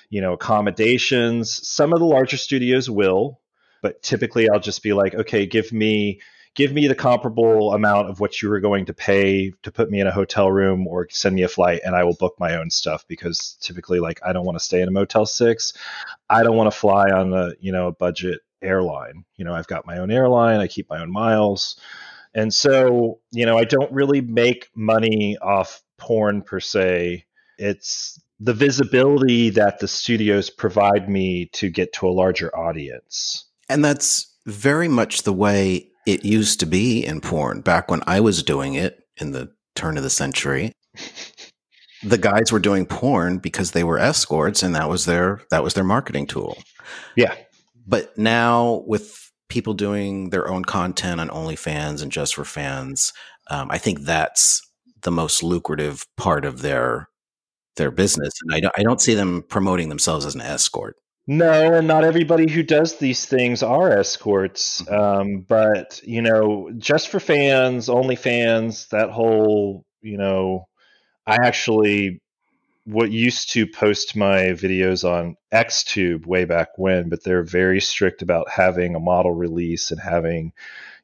you 0.09 0.19
know, 0.19 0.33
accommodations. 0.33 1.65
Some 1.65 1.93
of 1.93 1.99
the 1.99 2.05
larger 2.05 2.35
studios 2.35 2.89
will, 2.89 3.39
but 3.81 4.01
typically 4.01 4.49
I'll 4.49 4.59
just 4.59 4.83
be 4.83 4.91
like, 4.91 5.15
okay, 5.15 5.45
give 5.45 5.71
me 5.71 6.19
give 6.57 6.73
me 6.73 6.87
the 6.87 6.95
comparable 6.95 7.71
amount 7.73 8.09
of 8.09 8.19
what 8.19 8.41
you 8.41 8.49
were 8.49 8.59
going 8.59 8.83
to 8.83 8.93
pay 8.93 9.53
to 9.61 9.71
put 9.71 9.91
me 9.91 10.01
in 10.01 10.07
a 10.07 10.11
hotel 10.11 10.51
room 10.51 10.87
or 10.87 11.07
send 11.11 11.35
me 11.35 11.43
a 11.43 11.47
flight 11.47 11.81
and 11.85 11.95
I 11.95 12.03
will 12.03 12.15
book 12.15 12.35
my 12.39 12.57
own 12.57 12.71
stuff 12.71 13.05
because 13.07 13.55
typically 13.61 13.99
like 13.99 14.19
I 14.25 14.33
don't 14.33 14.43
want 14.43 14.57
to 14.57 14.63
stay 14.63 14.81
in 14.81 14.87
a 14.87 14.91
Motel 14.91 15.27
6. 15.27 15.73
I 16.31 16.41
don't 16.41 16.57
want 16.57 16.71
to 16.71 16.77
fly 16.77 17.11
on 17.11 17.31
a, 17.31 17.51
you 17.59 17.71
know, 17.71 17.87
a 17.87 17.91
budget 17.91 18.41
airline. 18.63 19.23
You 19.35 19.45
know, 19.45 19.53
I've 19.53 19.67
got 19.67 19.85
my 19.85 19.99
own 19.99 20.09
airline, 20.09 20.59
I 20.59 20.65
keep 20.65 20.89
my 20.89 20.99
own 20.99 21.11
miles. 21.11 21.79
And 22.33 22.51
so, 22.51 23.19
you 23.31 23.45
know, 23.45 23.59
I 23.59 23.63
don't 23.63 23.91
really 23.91 24.21
make 24.21 24.69
money 24.73 25.37
off 25.37 25.83
porn 25.99 26.41
per 26.41 26.59
se. 26.59 27.25
It's 27.59 28.19
the 28.39 28.53
visibility 28.53 29.51
that 29.51 29.77
the 29.77 29.87
studios 29.87 30.49
provide 30.49 31.07
me 31.07 31.45
to 31.53 31.69
get 31.69 31.93
to 31.93 32.07
a 32.07 32.09
larger 32.09 32.55
audience. 32.57 33.45
And 33.69 33.85
that's 33.85 34.33
very 34.47 34.87
much 34.87 35.21
the 35.21 35.33
way 35.33 35.91
it 36.07 36.23
used 36.23 36.61
to 36.61 36.65
be 36.65 37.05
in 37.05 37.19
porn 37.19 37.59
back 37.59 37.91
when 37.91 38.01
I 38.07 38.21
was 38.21 38.41
doing 38.41 38.75
it 38.75 39.03
in 39.17 39.33
the 39.33 39.51
turn 39.75 39.97
of 39.97 40.03
the 40.03 40.09
century. 40.09 40.71
the 42.03 42.17
guys 42.17 42.51
were 42.51 42.59
doing 42.59 42.85
porn 42.85 43.39
because 43.39 43.71
they 43.71 43.83
were 43.83 43.99
escorts 43.99 44.63
and 44.63 44.73
that 44.73 44.89
was 44.89 45.05
their 45.05 45.41
that 45.51 45.63
was 45.63 45.73
their 45.73 45.83
marketing 45.83 46.25
tool. 46.25 46.57
Yeah. 47.15 47.35
But 47.85 48.17
now 48.17 48.83
with 48.87 49.31
people 49.49 49.73
doing 49.73 50.29
their 50.29 50.49
own 50.49 50.63
content 50.63 51.19
on 51.19 51.29
OnlyFans 51.29 52.01
and 52.01 52.11
just 52.11 52.35
for 52.35 52.45
fans, 52.45 53.11
um, 53.49 53.67
I 53.69 53.77
think 53.77 54.01
that's 54.01 54.61
the 55.01 55.11
most 55.11 55.43
lucrative 55.43 56.05
part 56.15 56.45
of 56.45 56.61
their 56.61 57.09
their 57.75 57.91
business. 57.91 58.31
And 58.43 58.55
I 58.55 58.61
don't 58.61 58.73
I 58.77 58.83
don't 58.83 59.01
see 59.01 59.13
them 59.13 59.43
promoting 59.43 59.89
themselves 59.89 60.25
as 60.25 60.35
an 60.35 60.41
escort. 60.41 60.95
No, 61.29 61.73
and 61.73 61.87
not 61.87 62.05
everybody 62.05 62.49
who 62.49 62.63
does 62.63 62.97
these 62.97 63.25
things 63.25 63.61
are 63.61 63.91
escorts. 63.91 64.81
Mm-hmm. 64.83 64.93
Um, 64.93 65.39
but 65.41 66.01
you 66.05 66.21
know, 66.21 66.71
just 66.77 67.09
for 67.09 67.19
fans, 67.19 67.89
only 67.89 68.15
fans, 68.15 68.87
that 68.87 69.09
whole 69.09 69.85
you 70.01 70.17
know, 70.17 70.67
I 71.25 71.35
actually 71.35 72.21
what 72.87 73.11
used 73.11 73.51
to 73.51 73.67
post 73.67 74.15
my 74.15 74.43
videos 74.53 75.03
on 75.03 75.35
xtube 75.53 76.25
way 76.25 76.45
back 76.45 76.69
when 76.77 77.09
but 77.09 77.21
they're 77.21 77.43
very 77.43 77.81
strict 77.81 78.21
about 78.21 78.49
having 78.49 78.95
a 78.95 78.99
model 78.99 79.33
release 79.33 79.91
and 79.91 79.99
having 79.99 80.53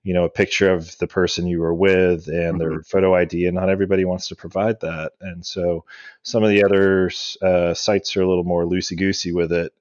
you 0.01 0.13
know 0.13 0.23
a 0.23 0.29
picture 0.29 0.71
of 0.71 0.97
the 0.99 1.07
person 1.07 1.45
you 1.45 1.59
were 1.59 1.73
with 1.73 2.29
and 2.29 2.53
mm-hmm. 2.53 2.57
their 2.57 2.81
photo 2.83 3.13
id 3.15 3.45
and 3.45 3.55
not 3.55 3.69
everybody 3.69 4.05
wants 4.05 4.29
to 4.29 4.35
provide 4.35 4.79
that 4.79 5.11
and 5.19 5.45
so 5.45 5.83
some 6.21 6.41
of 6.41 6.49
the 6.49 6.63
other 6.63 7.11
uh, 7.41 7.73
sites 7.73 8.15
are 8.15 8.21
a 8.21 8.29
little 8.29 8.45
more 8.45 8.63
loosey 8.63 8.97
goosey 8.97 9.33
with 9.33 9.51
it 9.51 9.73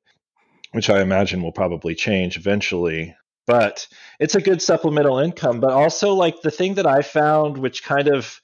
which 0.72 0.90
i 0.90 1.00
imagine 1.00 1.42
will 1.42 1.52
probably 1.52 1.94
change 1.94 2.37
eventually 2.37 3.14
but 3.46 3.88
it's 4.20 4.35
a 4.35 4.40
good 4.40 4.62
supplemental 4.62 5.18
income 5.18 5.61
but 5.61 5.72
also 5.72 6.14
like 6.14 6.42
the 6.42 6.50
thing 6.50 6.74
that 6.74 6.87
i 6.87 7.02
found 7.02 7.56
which 7.58 7.85
kind 7.85 8.08
of 8.08 8.40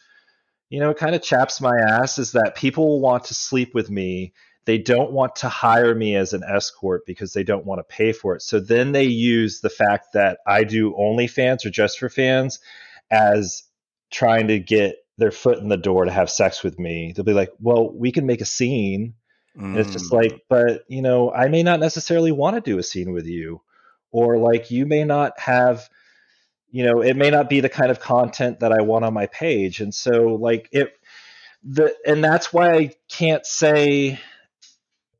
you 0.70 0.80
know, 0.80 0.92
kind 0.92 1.14
of 1.14 1.22
chaps 1.22 1.60
my 1.60 1.76
ass 1.78 2.18
is 2.18 2.32
that 2.32 2.56
people 2.56 3.00
want 3.00 3.24
to 3.24 3.34
sleep 3.34 3.74
with 3.74 3.90
me. 3.90 4.32
They 4.66 4.78
don't 4.78 5.12
want 5.12 5.36
to 5.36 5.48
hire 5.48 5.94
me 5.94 6.14
as 6.14 6.34
an 6.34 6.42
escort 6.44 7.06
because 7.06 7.32
they 7.32 7.42
don't 7.42 7.64
want 7.64 7.78
to 7.78 7.84
pay 7.84 8.12
for 8.12 8.36
it. 8.36 8.42
So 8.42 8.60
then 8.60 8.92
they 8.92 9.04
use 9.04 9.60
the 9.60 9.70
fact 9.70 10.08
that 10.12 10.38
I 10.46 10.64
do 10.64 10.92
OnlyFans 10.92 11.64
or 11.64 11.70
just 11.70 11.98
for 11.98 12.10
fans 12.10 12.60
as 13.10 13.62
trying 14.10 14.48
to 14.48 14.58
get 14.58 14.96
their 15.16 15.30
foot 15.30 15.58
in 15.58 15.68
the 15.68 15.78
door 15.78 16.04
to 16.04 16.10
have 16.10 16.30
sex 16.30 16.62
with 16.62 16.78
me. 16.78 17.12
They'll 17.12 17.24
be 17.24 17.32
like, 17.32 17.52
well, 17.60 17.90
we 17.90 18.12
can 18.12 18.26
make 18.26 18.42
a 18.42 18.46
scene. 18.46 19.14
Mm. 19.58 19.76
It's 19.76 19.92
just 19.92 20.12
like, 20.12 20.42
but, 20.48 20.84
you 20.88 21.02
know, 21.02 21.32
I 21.32 21.48
may 21.48 21.62
not 21.62 21.80
necessarily 21.80 22.32
want 22.32 22.56
to 22.56 22.60
do 22.60 22.78
a 22.78 22.82
scene 22.82 23.12
with 23.12 23.26
you. 23.26 23.60
Or 24.10 24.38
like, 24.38 24.70
you 24.70 24.86
may 24.86 25.04
not 25.04 25.38
have 25.38 25.88
you 26.70 26.84
know 26.84 27.00
it 27.00 27.16
may 27.16 27.30
not 27.30 27.48
be 27.48 27.60
the 27.60 27.68
kind 27.68 27.90
of 27.90 28.00
content 28.00 28.60
that 28.60 28.72
i 28.72 28.80
want 28.80 29.04
on 29.04 29.14
my 29.14 29.26
page 29.26 29.80
and 29.80 29.94
so 29.94 30.34
like 30.34 30.68
it 30.72 30.92
the 31.62 31.94
and 32.06 32.22
that's 32.22 32.52
why 32.52 32.74
i 32.74 32.90
can't 33.08 33.46
say 33.46 34.18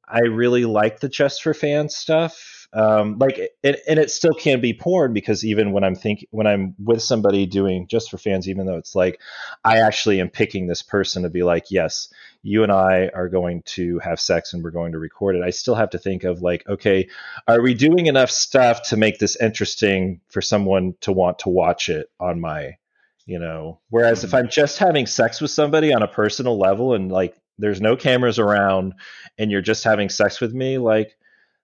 i 0.07 0.21
really 0.21 0.65
like 0.65 1.01
the 1.01 1.09
just 1.09 1.43
for 1.43 1.55
fans 1.55 1.97
stuff 1.97 2.58
um, 2.75 3.19
like 3.19 3.39
it, 3.39 3.81
and 3.89 3.99
it 3.99 4.11
still 4.11 4.35
can 4.35 4.61
be 4.61 4.75
porn 4.75 5.13
because 5.15 5.45
even 5.45 5.73
when 5.73 5.85
i'm 5.85 5.95
thinking 5.95 6.29
when 6.31 6.47
i'm 6.47 6.75
with 6.79 7.03
somebody 7.03 7.47
doing 7.47 7.87
just 7.89 8.11
for 8.11 8.19
fans 8.19 8.49
even 8.49 8.67
though 8.67 8.77
it's 8.77 8.95
like 8.95 9.21
i 9.65 9.79
actually 9.79 10.21
am 10.21 10.29
picking 10.29 10.67
this 10.67 10.83
person 10.83 11.23
to 11.23 11.31
be 11.31 11.43
like 11.43 11.71
yes 11.71 12.13
you 12.43 12.63
and 12.63 12.71
i 12.71 13.09
are 13.15 13.29
going 13.29 13.63
to 13.63 13.99
have 14.01 14.21
sex 14.21 14.53
and 14.53 14.63
we're 14.63 14.71
going 14.71 14.93
to 14.93 14.99
record 14.99 15.35
it 15.35 15.43
i 15.43 15.51
still 15.51 15.75
have 15.75 15.91
to 15.91 15.99
think 15.99 16.25
of 16.25 16.43
like 16.43 16.67
okay 16.69 17.09
are 17.47 17.63
we 17.63 17.73
doing 17.73 18.07
enough 18.07 18.31
stuff 18.31 18.83
to 18.83 18.97
make 18.97 19.19
this 19.19 19.37
interesting 19.37 20.21
for 20.29 20.43
someone 20.43 20.95
to 21.01 21.11
want 21.11 21.39
to 21.39 21.49
watch 21.49 21.89
it 21.89 22.11
on 22.21 22.39
my 22.39 22.77
you 23.25 23.39
know 23.39 23.79
whereas 23.89 24.19
mm-hmm. 24.19 24.29
if 24.29 24.35
i'm 24.35 24.49
just 24.49 24.79
having 24.79 25.07
sex 25.07 25.41
with 25.41 25.51
somebody 25.51 25.93
on 25.93 26.03
a 26.03 26.09
personal 26.09 26.59
level 26.59 26.93
and 26.93 27.11
like 27.11 27.35
there's 27.59 27.81
no 27.81 27.97
cameras 27.97 28.39
around 28.39 28.95
and 29.39 29.51
you're 29.51 29.63
just 29.63 29.85
having 29.85 30.09
sex 30.09 30.41
with 30.41 30.53
me 30.53 30.79
like 30.79 31.17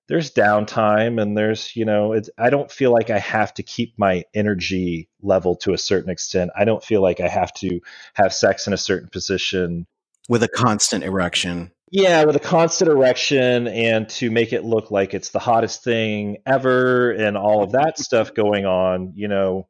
there's 0.08 0.30
downtime 0.32 1.20
and 1.20 1.36
there's 1.36 1.74
you 1.74 1.84
know 1.84 2.18
i 2.38 2.50
don't 2.50 2.70
feel 2.70 2.92
like 2.92 3.10
i 3.10 3.18
have 3.18 3.54
to 3.54 3.62
keep 3.62 3.94
my 3.98 4.24
energy 4.34 5.08
level 5.22 5.56
to 5.56 5.72
a 5.72 5.78
certain 5.78 6.10
extent. 6.10 6.50
I 6.56 6.64
don't 6.64 6.84
feel 6.84 7.02
like 7.02 7.20
i 7.20 7.28
have 7.28 7.52
to 7.54 7.80
have 8.14 8.34
sex 8.34 8.66
in 8.66 8.72
a 8.72 8.78
certain 8.78 9.08
position. 9.08 9.86
With 10.28 10.42
a 10.42 10.48
constant 10.48 11.04
erection. 11.04 11.70
Yeah 11.90 12.24
with 12.24 12.36
a 12.36 12.40
constant 12.40 12.90
erection 12.90 13.68
and 13.68 14.08
to 14.10 14.30
make 14.30 14.52
it 14.52 14.64
look 14.64 14.90
like 14.90 15.14
it's 15.14 15.30
the 15.30 15.38
hottest 15.38 15.84
thing 15.84 16.38
ever 16.46 17.12
and 17.12 17.36
all 17.36 17.62
of 17.62 17.72
that 17.72 17.98
stuff 17.98 18.34
going 18.34 18.66
on 18.66 19.12
you 19.14 19.28
know 19.28 19.68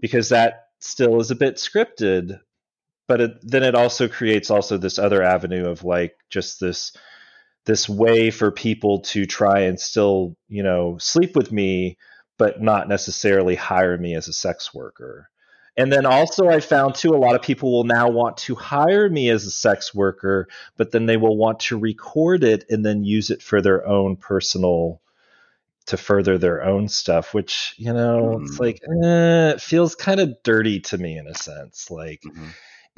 because 0.00 0.30
that 0.30 0.68
still 0.80 1.20
is 1.20 1.30
a 1.30 1.36
bit 1.36 1.56
scripted. 1.56 2.40
But 3.06 3.20
it, 3.20 3.30
then 3.42 3.62
it 3.62 3.74
also 3.74 4.06
creates 4.08 4.50
also 4.50 4.76
this 4.76 4.98
other 4.98 5.22
avenue 5.22 5.66
of 5.66 5.82
like 5.82 6.16
just 6.28 6.60
this 6.60 6.92
this 7.68 7.86
way 7.86 8.30
for 8.30 8.50
people 8.50 9.00
to 9.00 9.26
try 9.26 9.60
and 9.60 9.78
still, 9.78 10.34
you 10.48 10.62
know, 10.62 10.96
sleep 10.98 11.36
with 11.36 11.52
me, 11.52 11.98
but 12.38 12.62
not 12.62 12.88
necessarily 12.88 13.54
hire 13.54 13.98
me 13.98 14.14
as 14.14 14.26
a 14.26 14.32
sex 14.32 14.72
worker. 14.72 15.28
And 15.76 15.92
then 15.92 16.06
also, 16.06 16.48
I 16.48 16.60
found 16.60 16.94
too, 16.94 17.14
a 17.14 17.18
lot 17.18 17.34
of 17.34 17.42
people 17.42 17.70
will 17.70 17.84
now 17.84 18.08
want 18.08 18.38
to 18.38 18.54
hire 18.54 19.10
me 19.10 19.28
as 19.28 19.44
a 19.44 19.50
sex 19.50 19.94
worker, 19.94 20.48
but 20.78 20.92
then 20.92 21.04
they 21.04 21.18
will 21.18 21.36
want 21.36 21.60
to 21.60 21.78
record 21.78 22.42
it 22.42 22.64
and 22.70 22.84
then 22.86 23.04
use 23.04 23.28
it 23.30 23.42
for 23.42 23.60
their 23.60 23.86
own 23.86 24.16
personal, 24.16 25.02
to 25.86 25.98
further 25.98 26.38
their 26.38 26.64
own 26.64 26.88
stuff, 26.88 27.34
which, 27.34 27.74
you 27.76 27.92
know, 27.92 28.38
mm. 28.38 28.46
it's 28.46 28.58
like, 28.58 28.80
eh, 29.04 29.50
it 29.50 29.60
feels 29.60 29.94
kind 29.94 30.20
of 30.20 30.36
dirty 30.42 30.80
to 30.80 30.96
me 30.96 31.18
in 31.18 31.26
a 31.26 31.34
sense. 31.34 31.90
Like, 31.90 32.22
mm-hmm 32.26 32.48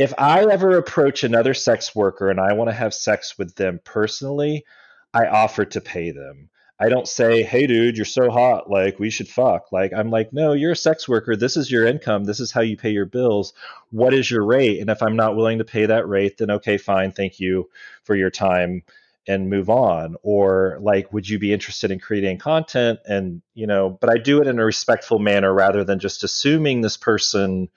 if 0.01 0.15
I 0.17 0.47
ever 0.47 0.79
approach 0.79 1.25
another 1.25 1.53
sex 1.53 1.95
worker 1.95 2.31
and 2.31 2.41
I 2.41 2.55
want 2.55 2.71
to 2.71 2.75
have 2.75 2.95
sex 2.95 3.37
with 3.37 3.55
them 3.57 3.81
personally, 3.85 4.65
I 5.13 5.27
offer 5.27 5.67
to 5.67 5.81
pay 5.83 6.11
them. 6.11 6.49
I 6.79 6.89
don't 6.89 7.07
say, 7.07 7.43
"Hey, 7.43 7.67
dude, 7.67 7.99
you're 7.99 8.07
so 8.07 8.31
hot, 8.31 8.71
like 8.71 8.99
we 8.99 9.11
should 9.11 9.29
fuck." 9.29 9.71
Like 9.71 9.93
I'm 9.93 10.11
like, 10.11 10.33
"No, 10.33 10.55
you're 10.55 10.73
a 10.73 10.77
sex 10.77 11.07
worker. 11.07 11.37
This 11.37 11.55
is 11.59 11.71
your 11.71 11.85
income. 11.85 12.25
This 12.25 12.41
is 12.41 12.51
how 12.51 12.63
you 12.63 12.79
pay 12.79 12.89
your 12.93 13.05
bills. 13.05 13.53
What 13.91 14.15
is 14.15 14.31
your 14.31 14.43
rate?" 14.43 14.81
And 14.81 14.89
if 14.89 15.03
I'm 15.03 15.17
not 15.17 15.37
willing 15.37 15.59
to 15.59 15.65
pay 15.65 15.85
that 15.85 16.09
rate, 16.09 16.39
then 16.39 16.51
okay, 16.51 16.79
fine, 16.79 17.13
thank 17.13 17.39
you 17.39 17.69
for 18.05 18.17
your 18.17 18.31
time 18.31 18.83
and 19.29 19.51
move 19.51 19.69
on. 19.69 20.17
Or 20.23 20.79
like, 20.81 21.13
would 21.13 21.29
you 21.29 21.39
be 21.39 21.53
interested 21.53 21.91
in 21.91 22.01
creating 22.01 22.39
content? 22.39 23.01
And 23.05 23.43
you 23.53 23.67
know, 23.67 23.91
but 23.91 24.09
I 24.09 24.17
do 24.17 24.41
it 24.41 24.47
in 24.47 24.59
a 24.59 24.65
respectful 24.65 25.19
manner 25.19 25.53
rather 25.53 25.85
than 25.85 25.99
just 25.99 26.25
assuming 26.25 26.81
this 26.81 26.97
person 26.97 27.69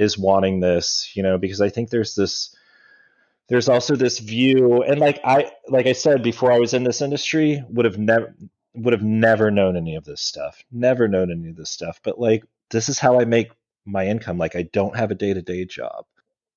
is 0.00 0.16
wanting 0.16 0.60
this, 0.60 1.12
you 1.14 1.22
know, 1.22 1.36
because 1.36 1.60
I 1.60 1.68
think 1.68 1.90
there's 1.90 2.14
this 2.14 2.56
there's 3.48 3.68
also 3.68 3.96
this 3.96 4.18
view 4.18 4.82
and 4.82 4.98
like 4.98 5.20
I 5.24 5.50
like 5.68 5.86
I 5.86 5.92
said 5.92 6.22
before 6.22 6.50
I 6.50 6.58
was 6.58 6.72
in 6.72 6.84
this 6.84 7.02
industry 7.02 7.62
would 7.68 7.84
have 7.84 7.98
never 7.98 8.34
would 8.74 8.94
have 8.94 9.02
never 9.02 9.50
known 9.50 9.76
any 9.76 9.96
of 9.96 10.04
this 10.04 10.22
stuff. 10.22 10.64
Never 10.72 11.06
known 11.06 11.30
any 11.30 11.50
of 11.50 11.56
this 11.56 11.68
stuff, 11.68 12.00
but 12.02 12.18
like 12.18 12.44
this 12.70 12.88
is 12.88 12.98
how 12.98 13.20
I 13.20 13.26
make 13.26 13.50
my 13.84 14.06
income. 14.06 14.38
Like 14.38 14.56
I 14.56 14.62
don't 14.62 14.96
have 14.96 15.10
a 15.10 15.16
day-to-day 15.16 15.66
job. 15.66 16.06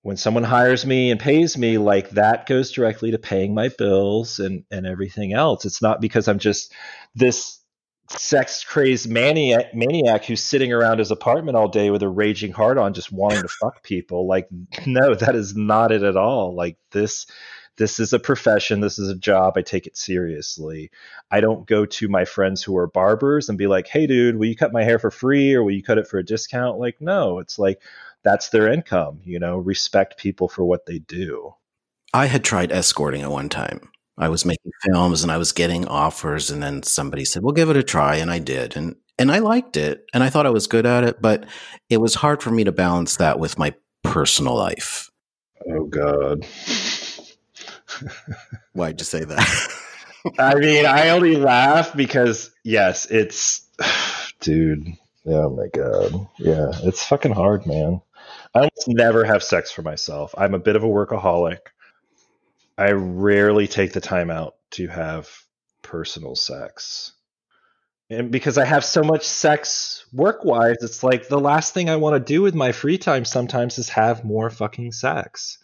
When 0.04 0.16
someone 0.18 0.44
hires 0.44 0.86
me 0.86 1.12
and 1.12 1.20
pays 1.20 1.58
me, 1.58 1.78
like 1.78 2.12
that 2.12 2.46
goes 2.46 2.72
directly 2.72 3.12
to 3.12 3.18
paying 3.18 3.54
my 3.54 3.70
bills 3.78 4.40
and 4.40 4.64
and 4.72 4.88
everything 4.88 5.34
else. 5.34 5.66
It's 5.66 5.82
not 5.82 6.00
because 6.00 6.30
I'm 6.30 6.40
just 6.40 6.72
this 7.14 7.60
sex 8.10 8.64
crazed 8.64 9.10
maniac, 9.10 9.74
maniac 9.74 10.26
who's 10.26 10.44
sitting 10.44 10.74
around 10.74 11.00
his 11.00 11.12
apartment 11.12 11.58
all 11.58 11.68
day 11.68 11.90
with 11.90 12.04
a 12.04 12.10
raging 12.10 12.52
heart 12.52 12.78
on 12.78 12.94
just 12.94 13.12
wanting 13.12 13.42
to 13.42 13.48
fuck 13.48 13.84
people. 13.84 14.28
Like 14.28 14.48
no 14.86 15.16
that 15.16 15.36
is 15.36 15.56
not 15.56 15.92
it 15.92 16.04
at 16.04 16.18
all. 16.18 16.54
Like 16.54 16.78
this 16.92 17.26
this 17.76 18.00
is 18.00 18.14
a 18.14 18.20
profession. 18.20 18.82
This 18.82 19.00
is 19.00 19.10
a 19.10 19.16
job. 19.16 19.54
I 19.56 19.64
take 19.64 19.88
it 19.88 19.98
seriously. 19.98 20.92
I 21.32 21.42
don't 21.42 21.66
go 21.66 21.88
to 21.88 22.08
my 22.08 22.24
friends 22.24 22.62
who 22.62 22.78
are 22.78 22.88
barbers 22.88 23.50
and 23.50 23.58
be 23.58 23.68
like 23.68 23.88
hey 23.88 24.08
dude 24.08 24.36
will 24.36 24.48
you 24.48 24.56
cut 24.56 24.74
my 24.74 24.84
hair 24.84 25.00
for 25.00 25.12
free 25.12 25.54
or 25.54 25.64
will 25.64 25.72
you 25.72 25.84
cut 25.84 25.98
it 25.98 26.08
for 26.08 26.20
a 26.20 26.26
discount? 26.26 26.80
Like 26.80 27.00
no 27.00 27.40
it's 27.40 27.58
like 27.58 27.82
that's 28.24 28.50
their 28.50 28.72
income 28.72 29.22
you 29.24 29.40
know? 29.40 29.58
Respect 29.58 30.18
people 30.18 30.48
for 30.48 30.66
what 30.66 30.86
they 30.86 31.00
do. 31.00 31.56
I 32.14 32.28
had 32.28 32.44
tried 32.44 32.72
escorting 32.72 33.24
at 33.24 33.32
one 33.32 33.50
time 33.50 33.90
I 34.18 34.30
was 34.30 34.46
making 34.46 34.72
films 34.84 35.24
and 35.24 35.32
I 35.32 35.38
was 35.38 35.52
getting 35.52 35.88
offers 35.88 36.52
and 36.52 36.62
then 36.62 36.84
somebody 36.84 37.26
said, 37.26 37.44
"We'll 37.44 37.54
give 37.54 37.70
it 37.70 37.78
a 37.78 37.84
try." 37.84 38.18
And 38.18 38.30
I 38.30 38.40
did. 38.40 38.76
And 38.76 38.96
and 39.18 39.32
I 39.32 39.40
liked 39.40 39.78
it 39.78 40.06
and 40.14 40.24
I 40.24 40.30
thought 40.30 40.46
I 40.46 40.52
was 40.52 40.68
good 40.68 40.86
at 40.86 41.04
it, 41.04 41.22
but 41.22 41.46
it 41.90 41.98
was 41.98 42.16
hard 42.16 42.42
for 42.44 42.52
me 42.52 42.64
to 42.64 42.72
balance 42.72 43.18
that 43.18 43.40
with 43.40 43.58
my 43.58 43.74
personal 44.04 44.56
life. 44.56 45.10
Oh 45.70 45.86
god. 45.86 46.46
Why'd 48.74 49.00
you 49.00 49.06
say 49.06 49.24
that? 49.24 49.68
I 50.40 50.56
mean, 50.56 50.86
I 50.86 51.10
only 51.10 51.36
laugh 51.36 51.96
because 51.96 52.52
yes, 52.64 53.06
it's 53.10 53.68
dude. 54.40 54.88
Oh 55.26 55.50
my 55.50 55.68
god. 55.68 56.28
Yeah, 56.38 56.72
it's 56.84 57.06
fucking 57.06 57.34
hard, 57.34 57.66
man. 57.66 58.02
I 58.56 58.60
almost 58.60 58.88
never 58.88 59.24
have 59.24 59.44
sex 59.44 59.72
for 59.72 59.82
myself. 59.82 60.36
I'm 60.38 60.54
a 60.54 60.60
bit 60.60 60.76
of 60.76 60.84
a 60.84 60.88
workaholic. 60.88 61.60
I 62.78 62.92
rarely 62.92 63.68
take 63.68 63.94
the 63.94 64.02
time 64.02 64.30
out 64.30 64.56
to 64.72 64.88
have 64.88 65.30
personal 65.82 66.36
sex. 66.36 67.14
And 68.10 68.32
because 68.32 68.58
I 68.58 68.66
have 68.66 68.84
so 68.84 69.04
much 69.04 69.24
sex 69.24 70.06
work 70.12 70.44
wise, 70.44 70.78
it's 70.82 71.04
like 71.04 71.28
the 71.28 71.40
last 71.40 71.74
thing 71.74 71.90
I 71.90 71.96
want 71.96 72.16
to 72.16 72.34
do 72.34 72.42
with 72.42 72.56
my 72.56 72.72
free 72.72 72.98
time 72.98 73.26
sometimes 73.26 73.78
is 73.78 73.90
have 73.90 74.24
more 74.24 74.50
fucking 74.50 74.92
sex. 74.92 75.58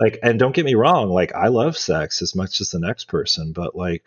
Like, 0.00 0.18
and 0.22 0.38
don't 0.38 0.54
get 0.54 0.64
me 0.64 0.74
wrong, 0.74 1.10
like 1.10 1.34
I 1.34 1.48
love 1.48 1.76
sex 1.76 2.22
as 2.22 2.34
much 2.34 2.60
as 2.60 2.70
the 2.70 2.80
next 2.80 3.04
person, 3.04 3.52
but 3.52 3.74
like 3.74 4.04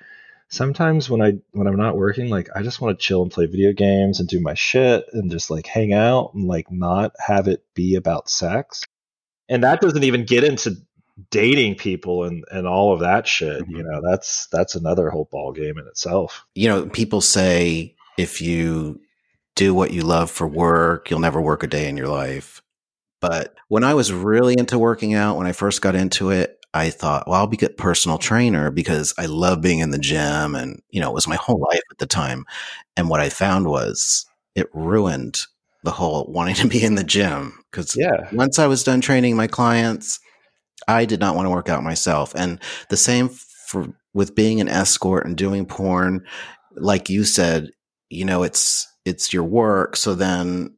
sometimes 0.49 1.09
when 1.09 1.21
I 1.21 1.33
when 1.51 1.67
I'm 1.67 1.77
not 1.77 1.97
working, 1.97 2.29
like 2.29 2.49
I 2.55 2.63
just 2.63 2.81
want 2.81 2.97
to 2.97 3.03
chill 3.03 3.21
and 3.21 3.31
play 3.31 3.45
video 3.45 3.73
games 3.73 4.19
and 4.19 4.27
do 4.27 4.41
my 4.41 4.53
shit 4.53 5.05
and 5.13 5.31
just 5.31 5.49
like 5.49 5.67
hang 5.67 5.93
out 5.93 6.33
and 6.33 6.47
like 6.47 6.71
not 6.71 7.13
have 7.19 7.47
it 7.47 7.63
be 7.73 7.95
about 7.95 8.29
sex. 8.29 8.83
And 9.47 9.63
that 9.63 9.79
doesn't 9.79 10.03
even 10.03 10.25
get 10.25 10.43
into 10.43 10.77
dating 11.29 11.75
people 11.75 12.23
and 12.23 12.43
and 12.51 12.67
all 12.67 12.93
of 12.93 12.99
that 12.99 13.27
shit 13.27 13.63
mm-hmm. 13.63 13.77
you 13.77 13.83
know 13.83 14.01
that's 14.03 14.47
that's 14.47 14.75
another 14.75 15.09
whole 15.09 15.29
ball 15.31 15.51
game 15.53 15.77
in 15.77 15.87
itself 15.87 16.45
you 16.55 16.67
know 16.67 16.85
people 16.87 17.21
say 17.21 17.95
if 18.17 18.41
you 18.41 18.99
do 19.55 19.73
what 19.73 19.91
you 19.91 20.01
love 20.01 20.29
for 20.29 20.47
work 20.47 21.09
you'll 21.09 21.19
never 21.19 21.39
work 21.39 21.63
a 21.63 21.67
day 21.67 21.87
in 21.87 21.95
your 21.95 22.09
life 22.09 22.61
but 23.21 23.55
when 23.69 23.83
i 23.83 23.93
was 23.93 24.11
really 24.11 24.55
into 24.57 24.77
working 24.77 25.13
out 25.13 25.37
when 25.37 25.47
i 25.47 25.53
first 25.53 25.81
got 25.81 25.95
into 25.95 26.31
it 26.31 26.59
I 26.75 26.89
thought, 26.89 27.25
well, 27.25 27.39
I'll 27.39 27.47
be 27.47 27.65
a 27.65 27.69
personal 27.69 28.17
trainer 28.17 28.69
because 28.69 29.13
I 29.17 29.27
love 29.27 29.61
being 29.61 29.79
in 29.79 29.91
the 29.91 29.97
gym 29.97 30.55
and, 30.55 30.81
you 30.89 30.99
know, 30.99 31.09
it 31.09 31.13
was 31.13 31.25
my 31.25 31.37
whole 31.37 31.65
life 31.71 31.79
at 31.89 31.99
the 31.99 32.05
time. 32.05 32.43
And 32.97 33.07
what 33.07 33.21
I 33.21 33.29
found 33.29 33.67
was 33.67 34.25
it 34.55 34.67
ruined 34.73 35.39
the 35.83 35.91
whole 35.91 36.25
wanting 36.27 36.55
to 36.55 36.67
be 36.67 36.83
in 36.83 36.95
the 36.95 37.03
gym 37.05 37.63
because 37.71 37.95
Yeah. 37.95 38.27
once 38.33 38.59
I 38.59 38.67
was 38.67 38.83
done 38.83 38.99
training 38.99 39.37
my 39.37 39.47
clients, 39.47 40.19
I 40.87 41.05
did 41.05 41.19
not 41.19 41.35
want 41.35 41.45
to 41.45 41.49
work 41.51 41.69
out 41.69 41.83
myself. 41.83 42.33
And 42.35 42.59
the 42.89 42.97
same 42.97 43.29
for 43.29 43.87
with 44.13 44.35
being 44.35 44.61
an 44.61 44.69
escort 44.69 45.25
and 45.25 45.35
doing 45.35 45.65
porn, 45.65 46.25
like 46.75 47.09
you 47.09 47.23
said, 47.23 47.71
you 48.09 48.25
know, 48.25 48.43
it's 48.43 48.87
it's 49.05 49.33
your 49.33 49.43
work. 49.43 49.95
So 49.95 50.15
then 50.15 50.75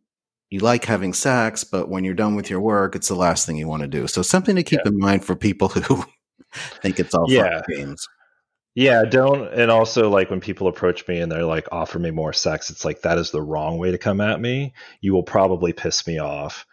you 0.50 0.60
like 0.60 0.86
having 0.86 1.14
sex, 1.14 1.64
but 1.64 1.90
when 1.90 2.04
you're 2.04 2.14
done 2.14 2.36
with 2.36 2.50
your 2.50 2.62
work, 2.62 2.96
it's 2.96 3.10
the 3.10 3.16
last 3.16 3.46
thing 3.46 3.58
you 3.58 3.68
want 3.68 3.82
to 3.82 3.88
do. 3.88 4.08
So 4.08 4.22
something 4.22 4.56
to 4.56 4.64
keep 4.64 4.86
in 4.86 4.98
mind 4.98 5.26
for 5.26 5.36
people 5.36 5.68
who 5.70 6.04
think 6.82 7.00
it's 7.00 7.14
all 7.14 7.28
Yeah. 7.30 7.62
games. 7.68 8.08
Yeah, 8.76 9.06
don't 9.06 9.52
and 9.54 9.72
also 9.72 10.08
like 10.08 10.30
when 10.30 10.40
people 10.40 10.68
approach 10.68 11.08
me 11.08 11.20
and 11.20 11.32
they're 11.32 11.44
like 11.44 11.68
offer 11.72 11.98
me 11.98 12.12
more 12.12 12.32
sex, 12.32 12.70
it's 12.70 12.86
like 12.86 13.02
that 13.02 13.18
is 13.18 13.32
the 13.32 13.42
wrong 13.42 13.80
way 13.80 13.90
to 13.90 13.98
come 13.98 14.22
at 14.22 14.40
me. 14.40 14.74
You 15.02 15.14
will 15.14 15.24
probably 15.24 15.74
piss 15.74 16.06
me 16.06 16.20
off 16.20 16.66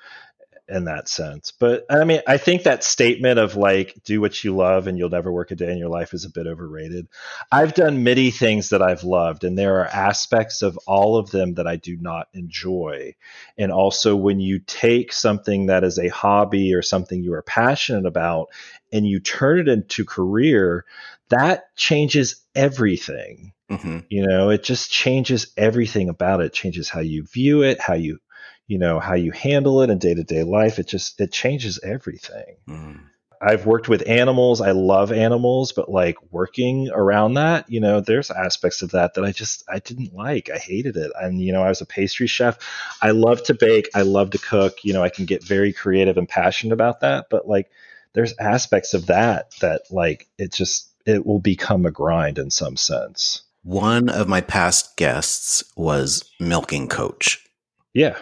in 0.68 0.84
that 0.84 1.08
sense. 1.08 1.52
But 1.52 1.84
I 1.90 2.04
mean, 2.04 2.20
I 2.26 2.36
think 2.36 2.62
that 2.62 2.84
statement 2.84 3.38
of 3.38 3.56
like 3.56 3.94
do 4.04 4.20
what 4.20 4.42
you 4.44 4.56
love 4.56 4.86
and 4.86 4.96
you'll 4.96 5.10
never 5.10 5.30
work 5.32 5.50
a 5.50 5.54
day 5.54 5.70
in 5.70 5.78
your 5.78 5.88
life 5.88 6.14
is 6.14 6.24
a 6.24 6.30
bit 6.30 6.46
overrated. 6.46 7.08
I've 7.52 7.74
done 7.74 8.04
many 8.04 8.30
things 8.30 8.70
that 8.70 8.82
I've 8.82 9.04
loved 9.04 9.44
and 9.44 9.58
there 9.58 9.80
are 9.80 9.86
aspects 9.86 10.62
of 10.62 10.78
all 10.86 11.16
of 11.16 11.30
them 11.30 11.54
that 11.54 11.66
I 11.66 11.76
do 11.76 11.96
not 11.96 12.28
enjoy. 12.32 13.14
And 13.58 13.72
also 13.72 14.16
when 14.16 14.40
you 14.40 14.58
take 14.58 15.12
something 15.12 15.66
that 15.66 15.84
is 15.84 15.98
a 15.98 16.08
hobby 16.08 16.74
or 16.74 16.82
something 16.82 17.22
you 17.22 17.34
are 17.34 17.42
passionate 17.42 18.06
about 18.06 18.48
and 18.92 19.06
you 19.06 19.20
turn 19.20 19.58
it 19.58 19.68
into 19.68 20.04
career, 20.04 20.84
that 21.28 21.74
changes 21.76 22.42
everything. 22.54 23.52
hmm 23.68 23.98
You 24.08 24.26
know, 24.26 24.50
it 24.50 24.62
just 24.62 24.90
changes 24.90 25.52
everything 25.56 26.08
about 26.08 26.40
it. 26.40 26.46
it. 26.46 26.52
Changes 26.52 26.88
how 26.88 27.00
you 27.00 27.24
view 27.24 27.62
it, 27.62 27.80
how 27.80 27.94
you, 27.94 28.18
you 28.66 28.78
know, 28.78 28.98
how 28.98 29.14
you 29.14 29.32
handle 29.32 29.82
it 29.82 29.90
in 29.90 29.98
day 29.98 30.14
to 30.14 30.24
day 30.24 30.42
life. 30.42 30.78
It 30.78 30.88
just 30.88 31.20
it 31.20 31.32
changes 31.32 31.80
everything. 31.82 32.56
mm 32.68 33.00
I've 33.44 33.66
worked 33.66 33.90
with 33.90 34.08
animals. 34.08 34.62
I 34.62 34.70
love 34.70 35.12
animals, 35.12 35.72
but 35.72 35.90
like 35.90 36.16
working 36.32 36.88
around 36.90 37.34
that, 37.34 37.68
you 37.68 37.78
know, 37.78 38.00
there's 38.00 38.30
aspects 38.30 38.80
of 38.80 38.92
that 38.92 39.14
that 39.14 39.24
I 39.24 39.32
just 39.32 39.64
I 39.68 39.80
didn't 39.80 40.14
like. 40.14 40.48
I 40.48 40.56
hated 40.56 40.96
it. 40.96 41.12
And 41.20 41.42
you 41.42 41.52
know, 41.52 41.62
I 41.62 41.68
was 41.68 41.82
a 41.82 41.86
pastry 41.86 42.26
chef. 42.26 42.58
I 43.02 43.10
love 43.10 43.42
to 43.44 43.54
bake. 43.54 43.88
I 43.94 44.00
love 44.00 44.30
to 44.30 44.38
cook. 44.38 44.78
You 44.82 44.94
know, 44.94 45.02
I 45.02 45.10
can 45.10 45.26
get 45.26 45.44
very 45.44 45.74
creative 45.74 46.16
and 46.16 46.28
passionate 46.28 46.72
about 46.72 47.00
that. 47.00 47.26
But 47.28 47.46
like, 47.46 47.70
there's 48.14 48.34
aspects 48.38 48.94
of 48.94 49.06
that 49.06 49.52
that 49.60 49.82
like 49.90 50.26
it 50.38 50.52
just 50.52 50.88
it 51.04 51.26
will 51.26 51.40
become 51.40 51.84
a 51.84 51.90
grind 51.90 52.38
in 52.38 52.50
some 52.50 52.76
sense. 52.76 53.42
One 53.62 54.08
of 54.08 54.28
my 54.28 54.40
past 54.40 54.96
guests 54.96 55.64
was 55.76 56.30
milking 56.40 56.88
coach, 56.88 57.46
Yeah. 57.92 58.16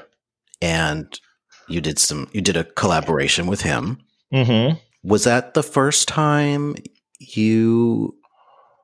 And 0.63 1.21
you 1.69 1.83
did 1.83 1.99
some 1.99 2.31
you 2.33 2.41
did 2.41 2.57
a 2.57 2.65
collaboration 2.65 3.47
with 3.47 3.61
him. 3.61 3.99
Mm-hmm. 4.33 4.79
Was 5.07 5.25
that 5.25 5.53
the 5.55 5.63
first 5.63 6.09
time 6.09 6.77
you 7.19 8.17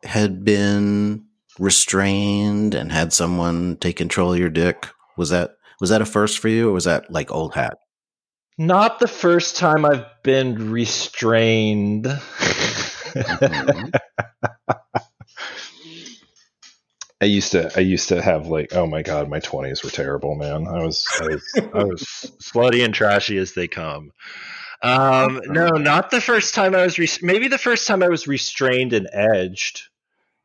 had 0.04 0.44
been 0.44 1.24
restrained 1.58 2.74
and 2.74 2.92
had 2.92 3.12
someone 3.12 3.76
take 3.76 3.96
control 3.96 4.32
of 4.32 4.38
your 4.38 4.50
dick? 4.50 4.88
Was 5.16 5.30
that 5.30 5.52
was 5.80 5.90
that 5.90 6.02
a 6.02 6.06
first 6.06 6.40
for 6.40 6.48
you, 6.48 6.68
or 6.68 6.72
was 6.72 6.84
that 6.84 7.10
like 7.10 7.30
old 7.30 7.54
hat? 7.54 7.78
Not 8.58 8.98
the 8.98 9.08
first 9.08 9.56
time 9.56 9.84
I've 9.84 10.06
been 10.24 10.72
restrained. 10.72 12.04
Mhm. 13.14 13.92
I 17.20 17.24
used 17.24 17.52
to 17.52 17.70
I 17.76 17.80
used 17.80 18.08
to 18.10 18.22
have 18.22 18.46
like 18.46 18.74
oh 18.74 18.86
my 18.86 19.02
god 19.02 19.28
my 19.28 19.40
20s 19.40 19.82
were 19.82 19.90
terrible 19.90 20.34
man 20.36 20.66
I 20.66 20.78
was 20.84 21.04
I 21.20 21.24
was 21.24 21.54
I 21.74 21.84
was 21.84 22.02
slutty 22.42 22.84
and 22.84 22.94
trashy 22.94 23.38
as 23.38 23.52
they 23.54 23.66
come 23.68 24.12
um 24.82 25.40
no 25.46 25.68
not 25.70 26.10
the 26.10 26.20
first 26.20 26.54
time 26.54 26.74
I 26.74 26.82
was 26.84 26.98
res- 26.98 27.22
maybe 27.22 27.48
the 27.48 27.58
first 27.58 27.86
time 27.86 28.02
I 28.02 28.08
was 28.08 28.28
restrained 28.28 28.92
and 28.92 29.08
edged 29.12 29.82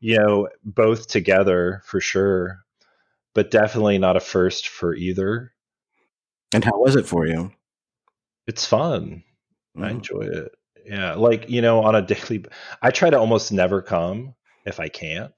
you 0.00 0.18
know 0.18 0.48
both 0.64 1.06
together 1.06 1.82
for 1.86 2.00
sure 2.00 2.58
but 3.34 3.50
definitely 3.50 3.98
not 3.98 4.16
a 4.16 4.20
first 4.20 4.68
for 4.68 4.94
either 4.94 5.52
And 6.52 6.64
how 6.64 6.78
was 6.80 6.96
it 6.96 7.06
for 7.06 7.26
you? 7.26 7.52
it's 8.46 8.66
fun 8.66 9.22
I 9.76 9.88
Mm. 9.88 9.90
enjoy 9.90 10.20
it. 10.22 10.52
Yeah, 10.86 11.14
like 11.14 11.48
you 11.48 11.62
know, 11.62 11.82
on 11.82 11.94
a 11.96 12.02
daily, 12.02 12.44
I 12.82 12.90
try 12.90 13.10
to 13.10 13.18
almost 13.18 13.50
never 13.52 13.80
come 13.82 14.34
if 14.66 14.78
I 14.78 14.88
can't. 14.88 15.32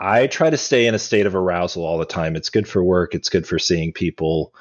I 0.00 0.28
try 0.28 0.48
to 0.48 0.56
stay 0.56 0.86
in 0.86 0.94
a 0.94 0.98
state 0.98 1.26
of 1.26 1.34
arousal 1.34 1.84
all 1.84 1.98
the 1.98 2.06
time. 2.06 2.34
It's 2.34 2.48
good 2.48 2.66
for 2.66 2.82
work. 2.82 3.14
It's 3.14 3.28
good 3.28 3.46
for 3.46 3.58
seeing 3.58 3.92
people. 3.92 4.54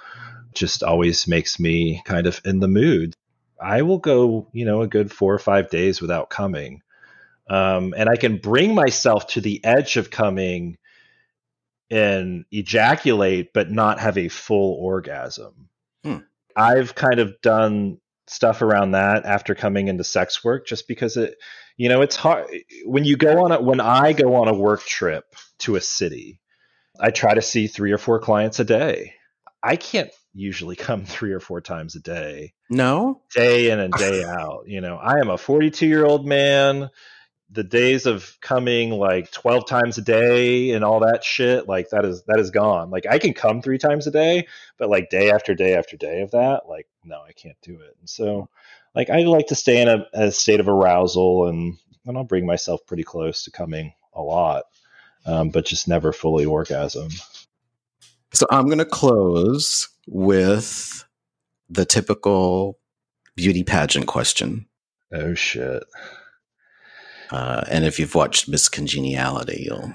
Just 0.54 0.84
always 0.84 1.28
makes 1.28 1.60
me 1.60 2.02
kind 2.04 2.28
of 2.28 2.42
in 2.44 2.60
the 2.60 2.68
mood. 2.68 3.14
I 3.62 3.84
will 3.84 4.00
go, 4.00 4.50
you 4.52 4.66
know, 4.66 4.82
a 4.82 4.88
good 4.88 5.12
four 5.12 5.34
or 5.34 5.40
five 5.40 5.70
days 5.70 6.02
without 6.02 6.30
coming, 6.30 6.82
um, 7.50 7.94
and 7.98 8.10
I 8.10 8.16
can 8.16 8.38
bring 8.38 8.76
myself 8.76 9.28
to 9.28 9.42
the 9.42 9.64
edge 9.64 9.98
of 9.98 10.12
coming 10.12 10.78
and 11.90 12.46
ejaculate, 12.52 13.54
but 13.54 13.72
not 13.72 14.00
have 14.00 14.18
a 14.18 14.28
full 14.28 14.76
orgasm. 14.76 15.70
Hmm. 16.04 16.18
I've 16.56 16.96
kind 16.96 17.20
of 17.20 17.40
done 17.42 18.00
stuff 18.28 18.62
around 18.62 18.92
that 18.92 19.26
after 19.26 19.56
coming 19.56 19.88
into 19.88 20.04
sex 20.04 20.44
work 20.44 20.68
just 20.68 20.88
because 20.88 21.18
it 21.18 21.36
you 21.80 21.88
know 21.88 22.02
it's 22.02 22.18
hard 22.18 22.46
when 22.86 23.06
you 23.06 23.16
go 23.16 23.46
on 23.46 23.52
a 23.54 23.60
when 23.60 23.80
i 23.80 24.12
go 24.12 24.36
on 24.36 24.50
a 24.50 24.54
work 24.54 24.84
trip 24.84 25.34
to 25.58 25.78
a 25.78 25.82
city 25.82 26.42
i 27.00 27.10
try 27.10 27.34
to 27.34 27.42
see 27.42 27.68
three 27.68 27.92
or 27.92 27.98
four 27.98 28.20
clients 28.20 28.60
a 28.60 28.66
day. 28.66 29.14
I 29.64 29.78
can't 29.78 30.12
usually 30.34 30.76
come 30.88 31.06
three 31.06 31.32
or 31.32 31.40
four 31.40 31.62
times 31.62 31.96
a 31.96 32.00
day. 32.00 32.54
No, 32.70 33.22
day 33.34 33.72
in 33.72 33.80
and 33.80 33.94
day 33.94 34.24
out 34.24 34.66
you 34.68 34.82
know. 34.82 34.98
I 34.98 35.20
am 35.20 35.30
a 35.30 35.38
42 35.38 35.88
year 35.88 36.06
old 36.06 36.28
man. 36.28 36.90
The 37.52 37.64
days 37.64 38.06
of 38.06 38.38
coming 38.42 38.92
like 38.92 39.32
12 39.32 39.66
times 39.66 39.98
a 39.98 40.04
day 40.04 40.70
and 40.70 40.84
all 40.84 41.00
that 41.00 41.24
shit 41.24 41.68
like 41.68 41.90
that 41.90 42.06
is 42.06 42.22
that 42.28 42.40
is 42.40 42.52
gone. 42.52 42.92
Like 42.92 43.06
i 43.10 43.18
can 43.18 43.34
come 43.34 43.62
three 43.62 43.80
times 43.80 44.06
a 44.06 44.12
day 44.12 44.48
but 44.78 44.90
like 44.90 45.10
day 45.10 45.32
after 45.32 45.56
day 45.56 45.76
after 45.76 45.98
day 45.98 46.22
of 46.22 46.32
that 46.32 46.64
like 46.68 46.88
no 47.06 47.22
i 47.22 47.32
can't 47.32 47.58
do 47.62 47.80
it. 47.80 47.96
And 48.02 48.10
so 48.10 48.50
like 48.96 49.10
i 49.10 49.20
like 49.22 49.48
to 49.48 49.56
stay 49.56 49.82
in 49.82 49.88
a, 49.88 50.06
a 50.14 50.32
state 50.32 50.60
of 50.60 50.68
arousal 50.68 51.48
and 51.48 51.78
and 52.06 52.18
i'll 52.18 52.24
bring 52.24 52.46
myself 52.46 52.80
pretty 52.88 53.04
close 53.04 53.44
to 53.44 53.52
coming 53.52 53.94
a 54.14 54.22
lot 54.22 54.64
um, 55.26 55.50
but 55.50 55.66
just 55.66 55.88
never 55.88 56.12
fully 56.14 56.46
orgasm 56.46 57.10
So 58.34 58.46
I'm 58.52 58.66
going 58.68 58.78
to 58.80 58.86
close 58.86 59.90
with 60.08 61.04
the 61.70 61.86
typical 61.86 62.80
beauty 63.36 63.64
pageant 63.64 64.08
question. 64.08 64.66
oh 65.14 65.34
shit 65.34 65.84
Uh, 67.32 67.64
and 67.70 67.86
if 67.86 68.00
you've 68.00 68.16
watched 68.16 68.48
Miss 68.50 68.68
Congeniality, 68.70 69.64
you'll 69.68 69.94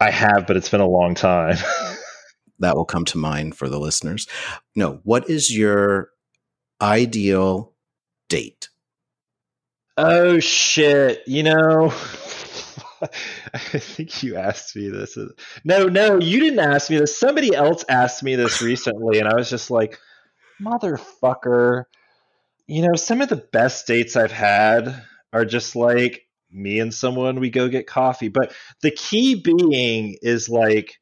i 0.00 0.10
have 0.10 0.46
but 0.46 0.56
it's 0.56 0.68
been 0.70 0.80
a 0.80 0.88
long 0.88 1.14
time 1.14 1.56
that 2.60 2.76
will 2.76 2.84
come 2.86 3.04
to 3.06 3.18
mind 3.18 3.56
for 3.56 3.68
the 3.68 3.78
listeners. 3.80 4.26
No, 4.76 5.00
what 5.04 5.28
is 5.28 5.54
your 5.54 6.10
ideal 6.80 7.74
date? 8.30 8.70
Oh 9.98 10.38
shit! 10.38 11.22
You 11.26 11.42
know, 11.42 11.92
I 13.54 13.58
think 13.58 14.22
you 14.22 14.36
asked 14.36 14.76
me 14.76 14.88
this. 14.88 15.16
No, 15.64 15.84
no, 15.84 16.18
you 16.18 16.40
didn't 16.40 16.58
ask 16.58 16.90
me 16.90 16.98
this. 16.98 17.18
Somebody 17.18 17.54
else 17.54 17.84
asked 17.88 18.22
me 18.22 18.36
this 18.36 18.60
recently, 18.60 19.18
and 19.18 19.28
I 19.28 19.34
was 19.34 19.48
just 19.48 19.70
like, 19.70 19.98
"Motherfucker!" 20.60 21.84
You 22.66 22.82
know, 22.82 22.94
some 22.94 23.20
of 23.20 23.28
the 23.28 23.36
best 23.36 23.86
dates 23.86 24.16
I've 24.16 24.32
had 24.32 25.02
are 25.32 25.44
just 25.44 25.74
like 25.76 26.26
me 26.50 26.78
and 26.78 26.92
someone 26.92 27.40
we 27.40 27.50
go 27.50 27.68
get 27.68 27.86
coffee. 27.86 28.28
But 28.28 28.52
the 28.82 28.90
key 28.90 29.40
being 29.40 30.16
is 30.20 30.48
like, 30.48 30.96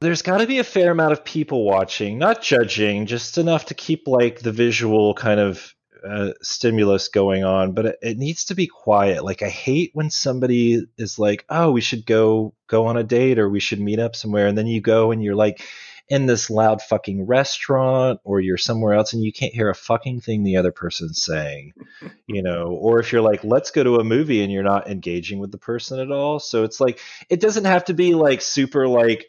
there's 0.00 0.22
got 0.22 0.38
to 0.38 0.46
be 0.46 0.58
a 0.58 0.64
fair 0.64 0.90
amount 0.90 1.12
of 1.12 1.24
people 1.24 1.64
watching, 1.64 2.18
not 2.18 2.42
judging, 2.42 3.06
just 3.06 3.38
enough 3.38 3.66
to 3.66 3.74
keep 3.74 4.08
like 4.08 4.40
the 4.40 4.52
visual 4.52 5.14
kind 5.14 5.40
of 5.40 5.74
uh, 6.06 6.32
stimulus 6.42 7.08
going 7.08 7.44
on, 7.44 7.72
but 7.72 7.86
it, 7.86 7.98
it 8.02 8.18
needs 8.18 8.46
to 8.46 8.54
be 8.54 8.66
quiet. 8.66 9.24
Like 9.24 9.42
I 9.42 9.48
hate 9.48 9.90
when 9.94 10.10
somebody 10.10 10.86
is 10.98 11.18
like, 11.18 11.44
"Oh, 11.48 11.70
we 11.70 11.80
should 11.80 12.06
go 12.06 12.54
go 12.66 12.86
on 12.86 12.96
a 12.96 13.04
date 13.04 13.38
or 13.38 13.48
we 13.48 13.60
should 13.60 13.80
meet 13.80 13.98
up 13.98 14.16
somewhere," 14.16 14.46
and 14.46 14.56
then 14.56 14.66
you 14.66 14.80
go 14.80 15.10
and 15.10 15.22
you're 15.22 15.34
like 15.34 15.62
in 16.08 16.26
this 16.26 16.50
loud 16.50 16.82
fucking 16.82 17.24
restaurant 17.24 18.20
or 18.24 18.40
you're 18.40 18.56
somewhere 18.56 18.94
else 18.94 19.12
and 19.12 19.22
you 19.22 19.32
can't 19.32 19.54
hear 19.54 19.70
a 19.70 19.74
fucking 19.74 20.20
thing 20.20 20.42
the 20.42 20.56
other 20.56 20.72
person's 20.72 21.22
saying, 21.22 21.72
you 22.26 22.42
know, 22.42 22.66
or 22.66 22.98
if 22.98 23.12
you're 23.12 23.22
like, 23.22 23.44
"Let's 23.44 23.70
go 23.70 23.84
to 23.84 23.96
a 23.96 24.04
movie," 24.04 24.42
and 24.42 24.52
you're 24.52 24.62
not 24.62 24.90
engaging 24.90 25.38
with 25.38 25.52
the 25.52 25.58
person 25.58 26.00
at 26.00 26.10
all. 26.10 26.38
So 26.38 26.64
it's 26.64 26.80
like 26.80 27.00
it 27.28 27.40
doesn't 27.40 27.64
have 27.64 27.84
to 27.86 27.94
be 27.94 28.14
like 28.14 28.40
super 28.40 28.88
like 28.88 29.26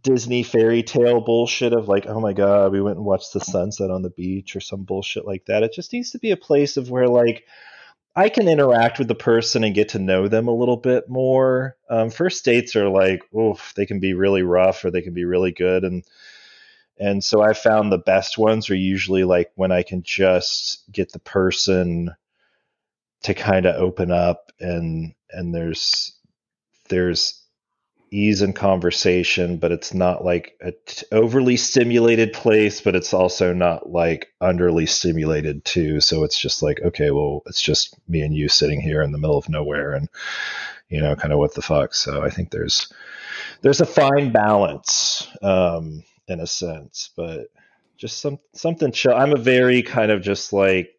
Disney 0.00 0.42
fairy 0.42 0.82
tale 0.82 1.20
bullshit 1.20 1.72
of 1.72 1.88
like, 1.88 2.06
oh 2.06 2.20
my 2.20 2.32
god, 2.32 2.72
we 2.72 2.80
went 2.80 2.96
and 2.96 3.04
watched 3.04 3.32
the 3.32 3.40
sunset 3.40 3.90
on 3.90 4.02
the 4.02 4.10
beach 4.10 4.56
or 4.56 4.60
some 4.60 4.84
bullshit 4.84 5.26
like 5.26 5.44
that. 5.46 5.62
It 5.62 5.74
just 5.74 5.92
needs 5.92 6.12
to 6.12 6.18
be 6.18 6.30
a 6.30 6.36
place 6.36 6.76
of 6.76 6.90
where 6.90 7.08
like 7.08 7.44
I 8.14 8.28
can 8.28 8.48
interact 8.48 8.98
with 8.98 9.08
the 9.08 9.14
person 9.14 9.64
and 9.64 9.74
get 9.74 9.90
to 9.90 9.98
know 9.98 10.28
them 10.28 10.48
a 10.48 10.54
little 10.54 10.76
bit 10.76 11.08
more. 11.08 11.76
Um, 11.88 12.10
first 12.10 12.44
dates 12.44 12.76
are 12.76 12.88
like, 12.88 13.22
oof, 13.34 13.72
they 13.74 13.86
can 13.86 14.00
be 14.00 14.14
really 14.14 14.42
rough 14.42 14.84
or 14.84 14.90
they 14.90 15.02
can 15.02 15.14
be 15.14 15.24
really 15.24 15.52
good, 15.52 15.84
and 15.84 16.04
and 16.98 17.22
so 17.24 17.42
I 17.42 17.52
found 17.52 17.90
the 17.90 17.98
best 17.98 18.38
ones 18.38 18.70
are 18.70 18.74
usually 18.74 19.24
like 19.24 19.50
when 19.56 19.72
I 19.72 19.82
can 19.82 20.02
just 20.02 20.84
get 20.92 21.12
the 21.12 21.18
person 21.18 22.14
to 23.22 23.34
kind 23.34 23.66
of 23.66 23.76
open 23.76 24.10
up 24.10 24.52
and 24.60 25.14
and 25.30 25.54
there's 25.54 26.18
there's 26.88 27.41
ease 28.12 28.42
in 28.42 28.52
conversation, 28.52 29.56
but 29.56 29.72
it's 29.72 29.94
not 29.94 30.22
like 30.22 30.54
a 30.60 30.72
t- 30.72 31.06
overly 31.10 31.56
stimulated 31.56 32.32
place, 32.34 32.80
but 32.80 32.94
it's 32.94 33.14
also 33.14 33.54
not 33.54 33.88
like 33.90 34.28
underly 34.40 34.86
stimulated 34.86 35.64
too. 35.64 36.00
So 36.00 36.22
it's 36.22 36.38
just 36.38 36.62
like, 36.62 36.80
okay, 36.82 37.10
well, 37.10 37.42
it's 37.46 37.62
just 37.62 37.98
me 38.08 38.20
and 38.20 38.34
you 38.34 38.48
sitting 38.48 38.82
here 38.82 39.02
in 39.02 39.12
the 39.12 39.18
middle 39.18 39.38
of 39.38 39.48
nowhere 39.48 39.92
and, 39.92 40.08
you 40.88 41.00
know, 41.00 41.16
kind 41.16 41.32
of 41.32 41.38
what 41.38 41.54
the 41.54 41.62
fuck. 41.62 41.94
So 41.94 42.22
I 42.22 42.28
think 42.28 42.50
there's, 42.50 42.92
there's 43.62 43.80
a 43.80 43.86
fine 43.86 44.30
balance, 44.30 45.26
um, 45.40 46.04
in 46.28 46.38
a 46.40 46.46
sense, 46.46 47.10
but 47.16 47.46
just 47.96 48.20
some, 48.20 48.38
something 48.52 48.92
chill. 48.92 49.14
I'm 49.14 49.32
a 49.32 49.38
very 49.38 49.82
kind 49.82 50.10
of 50.10 50.20
just 50.20 50.52
like, 50.52 50.90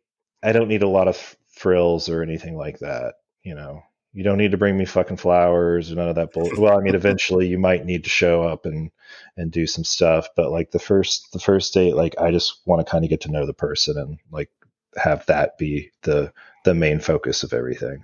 I 0.41 0.51
don't 0.51 0.67
need 0.67 0.83
a 0.83 0.89
lot 0.89 1.07
of 1.07 1.37
frills 1.51 2.09
or 2.09 2.23
anything 2.23 2.57
like 2.57 2.79
that, 2.79 3.15
you 3.43 3.53
know, 3.53 3.83
you 4.13 4.23
don't 4.23 4.37
need 4.37 4.51
to 4.51 4.57
bring 4.57 4.77
me 4.77 4.85
fucking 4.85 5.17
flowers 5.17 5.91
or 5.91 5.95
none 5.95 6.09
of 6.09 6.15
that 6.15 6.31
bull. 6.31 6.49
Well, 6.57 6.77
I 6.77 6.81
mean, 6.81 6.95
eventually 6.95 7.47
you 7.47 7.57
might 7.57 7.85
need 7.85 8.03
to 8.03 8.09
show 8.09 8.43
up 8.43 8.65
and 8.65 8.91
and 9.35 9.51
do 9.51 9.65
some 9.65 9.83
stuff, 9.83 10.29
but 10.35 10.51
like 10.51 10.71
the 10.71 10.79
first 10.79 11.31
the 11.33 11.39
first 11.39 11.73
date, 11.73 11.95
like 11.95 12.15
I 12.19 12.31
just 12.31 12.61
want 12.65 12.85
to 12.85 12.89
kind 12.89 13.03
of 13.03 13.09
get 13.09 13.21
to 13.21 13.31
know 13.31 13.45
the 13.45 13.53
person 13.53 13.97
and 13.97 14.19
like 14.31 14.49
have 14.95 15.25
that 15.25 15.57
be 15.57 15.91
the 16.03 16.31
the 16.63 16.73
main 16.73 16.99
focus 16.99 17.43
of 17.43 17.53
everything. 17.53 18.03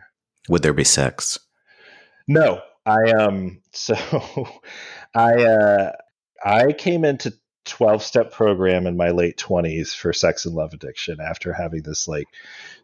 Would 0.50 0.64
there 0.64 0.74
be 0.74 0.84
sex? 0.84 1.40
No, 2.28 2.62
I 2.86 3.12
um. 3.12 3.62
So 3.72 3.96
I 5.14 5.44
uh 5.44 5.92
I 6.44 6.74
came 6.74 7.06
into 7.06 7.34
12 7.70 8.04
step 8.04 8.32
program 8.32 8.88
in 8.88 8.98
my 8.98 9.12
late 9.12 9.38
20s 9.38 9.96
for 9.96 10.12
sex 10.12 10.46
and 10.46 10.56
love 10.56 10.74
addiction 10.74 11.20
after 11.22 11.54
having 11.54 11.84
this 11.84 12.08
like 12.08 12.28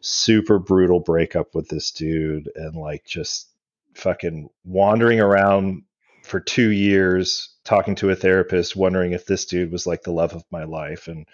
super 0.00 0.58
brutal 0.58 1.00
breakup 1.00 1.54
with 1.54 1.68
this 1.68 1.90
dude 1.90 2.50
and 2.54 2.76
like 2.76 3.04
just 3.04 3.48
fucking 3.94 4.48
wandering 4.64 5.20
around 5.20 5.82
for 6.22 6.40
two 6.40 6.70
years 6.70 7.56
talking 7.64 7.94
to 7.96 8.10
a 8.10 8.16
therapist 8.16 8.76
wondering 8.76 9.12
if 9.12 9.26
this 9.26 9.44
dude 9.44 9.72
was 9.72 9.86
like 9.86 10.02
the 10.02 10.12
love 10.12 10.34
of 10.34 10.44
my 10.50 10.64
life. 10.64 11.08
And 11.08 11.26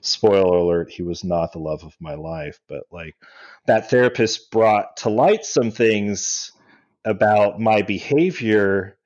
spoiler 0.00 0.58
alert 0.58 0.90
he 0.90 1.02
was 1.02 1.24
not 1.24 1.52
the 1.52 1.58
love 1.58 1.84
of 1.84 1.96
my 2.00 2.14
life. 2.14 2.60
But 2.68 2.84
like 2.90 3.16
that 3.66 3.90
therapist 3.90 4.50
brought 4.50 4.96
to 4.98 5.10
light 5.10 5.44
some 5.44 5.70
things 5.70 6.52
about 7.04 7.60
my 7.60 7.82
behavior 7.82 8.96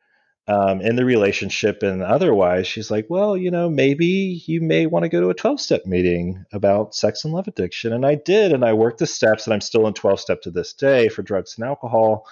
um, 0.48 0.80
in 0.80 0.94
the 0.94 1.04
relationship 1.04 1.82
and 1.82 2.02
otherwise, 2.02 2.66
she's 2.66 2.90
like, 2.90 3.06
well, 3.08 3.36
you 3.36 3.50
know, 3.50 3.68
maybe 3.68 4.42
you 4.46 4.60
may 4.60 4.86
want 4.86 5.02
to 5.02 5.08
go 5.08 5.20
to 5.20 5.30
a 5.30 5.34
12 5.34 5.60
step 5.60 5.86
meeting 5.86 6.44
about 6.52 6.94
sex 6.94 7.24
and 7.24 7.34
love 7.34 7.48
addiction. 7.48 7.92
And 7.92 8.06
I 8.06 8.14
did. 8.14 8.52
And 8.52 8.64
I 8.64 8.72
worked 8.72 8.98
the 8.98 9.06
steps, 9.06 9.46
and 9.46 9.54
I'm 9.54 9.60
still 9.60 9.86
in 9.88 9.94
12 9.94 10.20
step 10.20 10.42
to 10.42 10.50
this 10.50 10.72
day 10.72 11.08
for 11.08 11.22
drugs 11.22 11.56
and 11.58 11.66
alcohol 11.66 12.26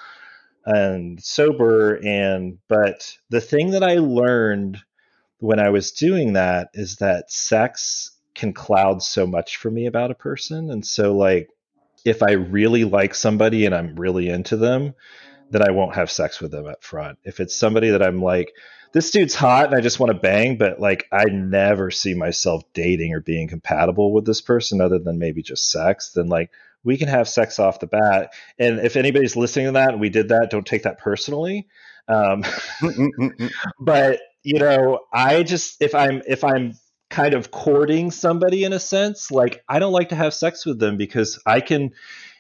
and 0.65 1.23
sober. 1.23 1.97
And, 1.97 2.59
but 2.69 3.17
the 3.31 3.41
thing 3.41 3.73
that 3.73 3.83
I 3.83 3.97
learned 3.97 4.79
when 5.39 5.59
I 5.59 5.71
was 5.71 5.91
doing 5.91 6.35
that 6.35 6.71
is 6.73 6.97
that 6.97 7.33
sex 7.33 8.13
can 8.37 8.53
cloud 8.53 9.03
so 9.03 9.27
much 9.27 9.57
for 9.57 9.71
me 9.71 9.87
about 9.87 10.13
a 10.13 10.17
person. 10.17 10.71
And 10.71 10.87
so, 10.87 11.17
like, 11.17 11.51
if 12.05 12.23
I 12.23 12.33
really 12.33 12.85
like 12.85 13.15
somebody 13.15 13.67
and 13.67 13.75
I'm 13.75 13.97
really 13.97 14.29
into 14.29 14.57
them, 14.57 14.95
that 15.55 15.63
I 15.63 15.71
won't 15.71 15.95
have 15.95 16.11
sex 16.11 16.41
with 16.41 16.51
them 16.51 16.67
up 16.67 16.83
front. 16.83 17.17
If 17.23 17.39
it's 17.39 17.57
somebody 17.57 17.91
that 17.91 18.03
I'm 18.03 18.21
like, 18.21 18.53
this 18.93 19.13
dude's 19.13 19.37
hot 19.37 19.67
and 19.67 19.75
I 19.77 19.81
just 19.81 20.01
want 20.01 20.13
to 20.13 20.19
bang, 20.19 20.57
but 20.57 20.81
like 20.81 21.07
I 21.13 21.27
never 21.27 21.93
see 21.93 22.13
myself 22.15 22.65
dating 22.75 23.15
or 23.15 23.21
being 23.21 23.47
compatible 23.47 24.13
with 24.13 24.27
this 24.27 24.41
person 24.41 24.81
other 24.81 24.99
than 24.99 25.21
maybe 25.21 25.43
just 25.43 25.71
sex, 25.71 26.11
then 26.11 26.29
like 26.29 26.51
we 26.83 26.97
can 26.97 27.07
have 27.07 27.29
sex 27.29 27.61
off 27.61 27.79
the 27.79 27.87
bat. 27.87 28.35
And 28.59 28.81
if 28.81 28.97
anybody's 28.97 29.37
listening 29.37 29.67
to 29.67 29.73
that 29.73 29.91
and 29.91 30.01
we 30.01 30.09
did 30.09 30.31
that, 30.31 30.51
don't 30.51 30.67
take 30.67 30.83
that 30.83 30.99
personally. 30.99 31.69
Um, 32.09 32.43
but 33.81 34.19
you 34.43 34.59
know, 34.59 35.01
I 35.13 35.45
just 35.45 35.81
if 35.81 35.95
I'm 35.95 36.21
if 36.27 36.43
I'm 36.43 36.75
kind 37.11 37.35
of 37.35 37.53
courting 37.53 38.11
somebody 38.11 38.65
in 38.65 38.73
a 38.73 38.81
sense, 38.81 39.31
like 39.31 39.63
I 39.69 39.79
don't 39.79 39.93
like 39.93 40.09
to 40.09 40.17
have 40.17 40.35
sex 40.35 40.67
with 40.67 40.81
them 40.81 40.97
because 40.97 41.41
I 41.47 41.61
can 41.61 41.93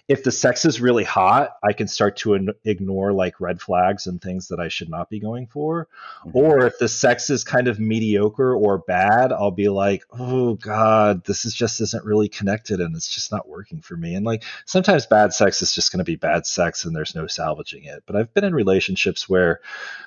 if 0.07 0.23
the 0.23 0.33
sex 0.33 0.67
is 0.67 0.83
really 0.83 1.05
hot, 1.05 1.57
I 1.62 1.73
can 1.73 1.88
start 1.88 2.17
to 2.19 2.35
in- 2.35 2.55
ignore 2.64 3.12
like 3.12 3.40
red 3.40 3.62
flags 3.62 4.07
and 4.07 4.21
things 4.21 4.49
that 4.49 4.61
I 4.61 4.69
should 4.69 4.90
not 4.90 5.09
be 5.09 5.19
going 5.19 5.47
for. 5.47 5.88
Mm-hmm. 6.27 6.37
Or 6.37 6.67
if 6.67 6.79
the 6.79 6.88
sex 6.88 7.31
is 7.31 7.43
kind 7.43 7.69
of 7.69 7.81
mediocre 7.81 8.55
or 8.55 8.79
bad, 8.79 9.33
I'll 9.33 9.51
be 9.51 9.71
like, 9.71 10.05
oh 10.11 10.55
God, 10.55 11.25
this 11.25 11.47
is 11.47 11.55
just 11.55 11.81
isn't 11.81 12.05
really 12.05 12.29
connected 12.29 12.81
and 12.81 12.95
it's 12.95 13.09
just 13.09 13.33
not 13.33 13.49
working 13.49 13.81
for 13.81 13.97
me. 13.97 14.14
And 14.14 14.27
like 14.27 14.45
sometimes 14.67 15.07
bad 15.07 15.33
sex 15.33 15.62
is 15.62 15.75
just 15.75 15.90
going 15.90 15.99
to 15.99 16.05
be 16.05 16.17
bad 16.17 16.45
sex 16.45 16.85
and 16.85 16.95
there's 16.95 17.14
no 17.14 17.27
salvaging 17.27 17.85
it. 17.85 18.03
But 18.05 18.17
I've 18.17 18.35
been 18.35 18.45
in 18.45 18.55
relationships 18.55 19.27
where 19.27 19.61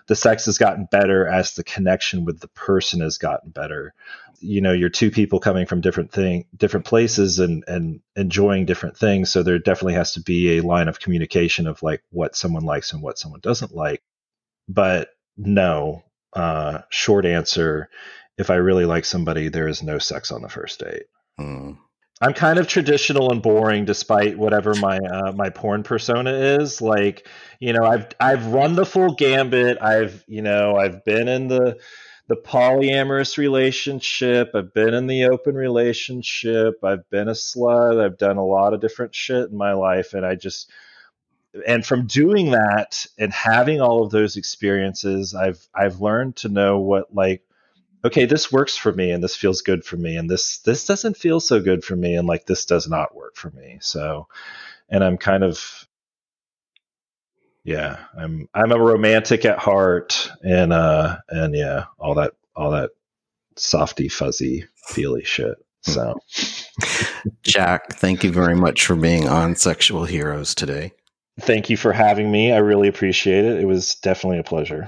the 0.06 0.16
sex 0.16 0.46
has 0.46 0.60
gotten 0.60 0.88
better 0.92 1.28
as 1.28 1.54
the 1.54 1.64
connection 1.64 2.24
with 2.24 2.40
the 2.40 2.50
person 2.50 3.02
has 3.02 3.18
gotten 3.18 3.50
better 3.50 3.96
you 4.40 4.62
know 4.62 4.72
you're 4.72 4.90
two 4.90 5.10
people 5.10 5.40
coming 5.40 5.66
from 5.66 5.82
different 5.82 6.12
thing 6.12 6.46
different 6.56 6.86
places 6.86 7.40
and 7.40 7.64
and 7.68 8.02
enjoying 8.16 8.66
different 8.66 8.98
things 8.98 9.32
so 9.32 9.42
there 9.42 9.58
definitely 9.88 10.00
has 10.00 10.13
to 10.13 10.21
be 10.21 10.58
a 10.58 10.63
line 10.63 10.88
of 10.88 11.00
communication 11.00 11.67
of 11.67 11.82
like 11.82 12.04
what 12.12 12.36
someone 12.36 12.63
likes 12.63 12.91
and 12.91 13.02
what 13.02 13.17
someone 13.17 13.39
doesn't 13.41 13.73
like. 13.73 14.02
But 14.67 15.10
no 15.38 16.04
uh 16.34 16.80
short 16.89 17.26
answer 17.26 17.89
if 18.38 18.50
i 18.50 18.56
really 18.56 18.86
like 18.86 19.06
somebody 19.06 19.50
there 19.50 19.67
is 19.67 19.84
no 19.84 19.97
sex 20.00 20.32
on 20.32 20.41
the 20.41 20.50
first 20.50 20.80
date. 20.80 21.04
Mm. 21.39 21.78
i'm 22.21 22.34
kind 22.34 22.60
of 22.60 22.67
traditional 22.67 23.32
and 23.32 23.41
boring 23.41 23.86
despite 23.86 24.38
whatever 24.38 24.73
my 24.76 24.97
uh, 24.97 25.32
my 25.34 25.50
porn 25.50 25.84
persona 25.84 26.32
is. 26.32 26.82
Like 26.82 27.28
you 27.60 27.71
know 27.71 27.86
i've 27.86 28.08
i've 28.19 28.47
run 28.47 28.76
the 28.76 28.86
full 28.86 29.13
gambit. 29.13 29.78
I've 29.82 30.23
you 30.28 30.41
know 30.41 30.76
i've 30.76 31.06
been 31.06 31.28
in 31.28 31.47
the 31.47 31.78
the 32.28 32.36
polyamorous 32.36 33.38
relationship. 33.38 34.52
I've 34.54 34.74
been 34.74 34.94
in 34.94 35.08
the 35.08 35.26
open 35.26 35.56
relationship. 35.56 36.84
I've 36.84 37.10
been 37.10 37.30
a 37.30 37.34
slut. 37.34 38.04
I've 38.04 38.18
done 38.18 38.38
a 38.38 38.46
lot 38.46 38.74
of 38.74 38.82
different 38.82 39.16
shit 39.16 39.50
in 39.50 39.58
my 39.58 39.74
life. 39.74 40.13
And 40.13 40.26
I 40.26 40.36
just, 40.36 40.70
and 41.66 41.86
from 41.86 42.06
doing 42.06 42.52
that 42.52 43.08
and 43.18 43.32
having 43.32 43.80
all 43.80 44.04
of 44.04 44.12
those 44.12 44.36
experiences, 44.36 45.34
I've, 45.34 45.66
I've 45.74 46.02
learned 46.02 46.36
to 46.38 46.50
know 46.50 46.80
what 46.80 47.16
like, 47.16 47.44
okay, 48.04 48.26
this 48.26 48.52
works 48.52 48.76
for 48.76 48.92
me 48.92 49.12
and 49.12 49.24
this 49.24 49.36
feels 49.36 49.62
good 49.62 49.86
for 49.86 49.96
me. 49.96 50.18
And 50.18 50.30
this, 50.30 50.60
this 50.60 50.86
doesn't 50.86 51.18
feel 51.18 51.40
so 51.40 51.62
good 51.62 51.84
for 51.84 51.96
me. 51.96 52.16
And 52.16 52.28
like, 52.28 52.46
this 52.46 52.66
does 52.66 52.90
not 52.90 53.16
work 53.16 53.36
for 53.36 53.52
me. 53.52 53.78
So, 53.82 54.28
and 54.90 55.04
I'm 55.04 55.18
kind 55.18 55.44
of, 55.44 55.87
yeah, 57.67 57.97
I'm 58.17 58.49
I'm 58.53 58.71
a 58.71 58.80
romantic 58.80 59.43
at 59.43 59.60
heart, 59.60 60.32
and 60.41 60.71
uh, 60.71 61.17
and 61.27 61.53
yeah, 61.53 61.88
all 61.99 62.15
that 62.15 62.32
all 62.56 62.71
that 62.71 62.91
softy, 63.58 64.08
fuzzy, 64.08 64.63
feely 64.88 65.25
shit. 65.25 65.58
So, 65.82 66.17
Jack, 67.43 67.95
thank 67.95 68.23
you 68.23 68.32
very 68.32 68.56
much 68.56 68.86
for 68.86 68.95
being 68.95 69.27
on 69.27 69.58
Sexual 69.58 70.06
Heroes 70.06 70.56
today. 70.56 70.93
Thank 71.41 71.69
you 71.69 71.75
for 71.75 71.91
having 71.91 72.32
me. 72.32 72.53
I 72.53 72.60
really 72.60 72.88
appreciate 72.88 73.43
it. 73.43 73.60
It 73.60 73.65
was 73.65 73.95
definitely 73.95 74.39
a 74.39 74.43
pleasure. 74.43 74.88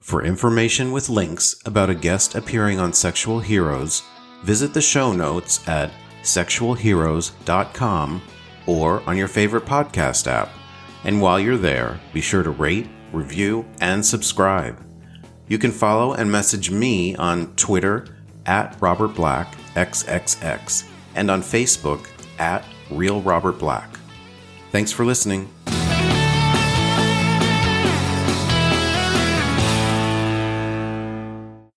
For 0.00 0.24
information 0.24 0.92
with 0.92 1.10
links 1.10 1.54
about 1.66 1.90
a 1.90 1.94
guest 1.94 2.34
appearing 2.34 2.80
on 2.80 2.94
Sexual 2.94 3.40
Heroes, 3.40 4.02
visit 4.42 4.72
the 4.72 4.80
show 4.80 5.12
notes 5.12 5.68
at 5.68 5.90
sexualheroes.com 6.22 8.22
or 8.66 9.02
on 9.06 9.18
your 9.18 9.28
favorite 9.28 9.66
podcast 9.66 10.26
app. 10.26 10.48
And 11.04 11.20
while 11.20 11.40
you're 11.40 11.56
there, 11.56 11.98
be 12.12 12.20
sure 12.20 12.42
to 12.42 12.50
rate, 12.50 12.88
review, 13.12 13.64
and 13.80 14.04
subscribe. 14.04 14.78
You 15.48 15.58
can 15.58 15.72
follow 15.72 16.12
and 16.14 16.30
message 16.30 16.70
me 16.70 17.16
on 17.16 17.54
Twitter 17.56 18.06
at 18.46 18.76
Robert 18.80 19.14
Black 19.14 19.54
XXX 19.74 20.84
and 21.14 21.30
on 21.30 21.42
Facebook 21.42 22.06
at 22.38 22.64
Real 22.90 23.20
Robert 23.22 23.58
Black. 23.58 23.88
Thanks 24.70 24.92
for 24.92 25.04
listening. 25.04 25.48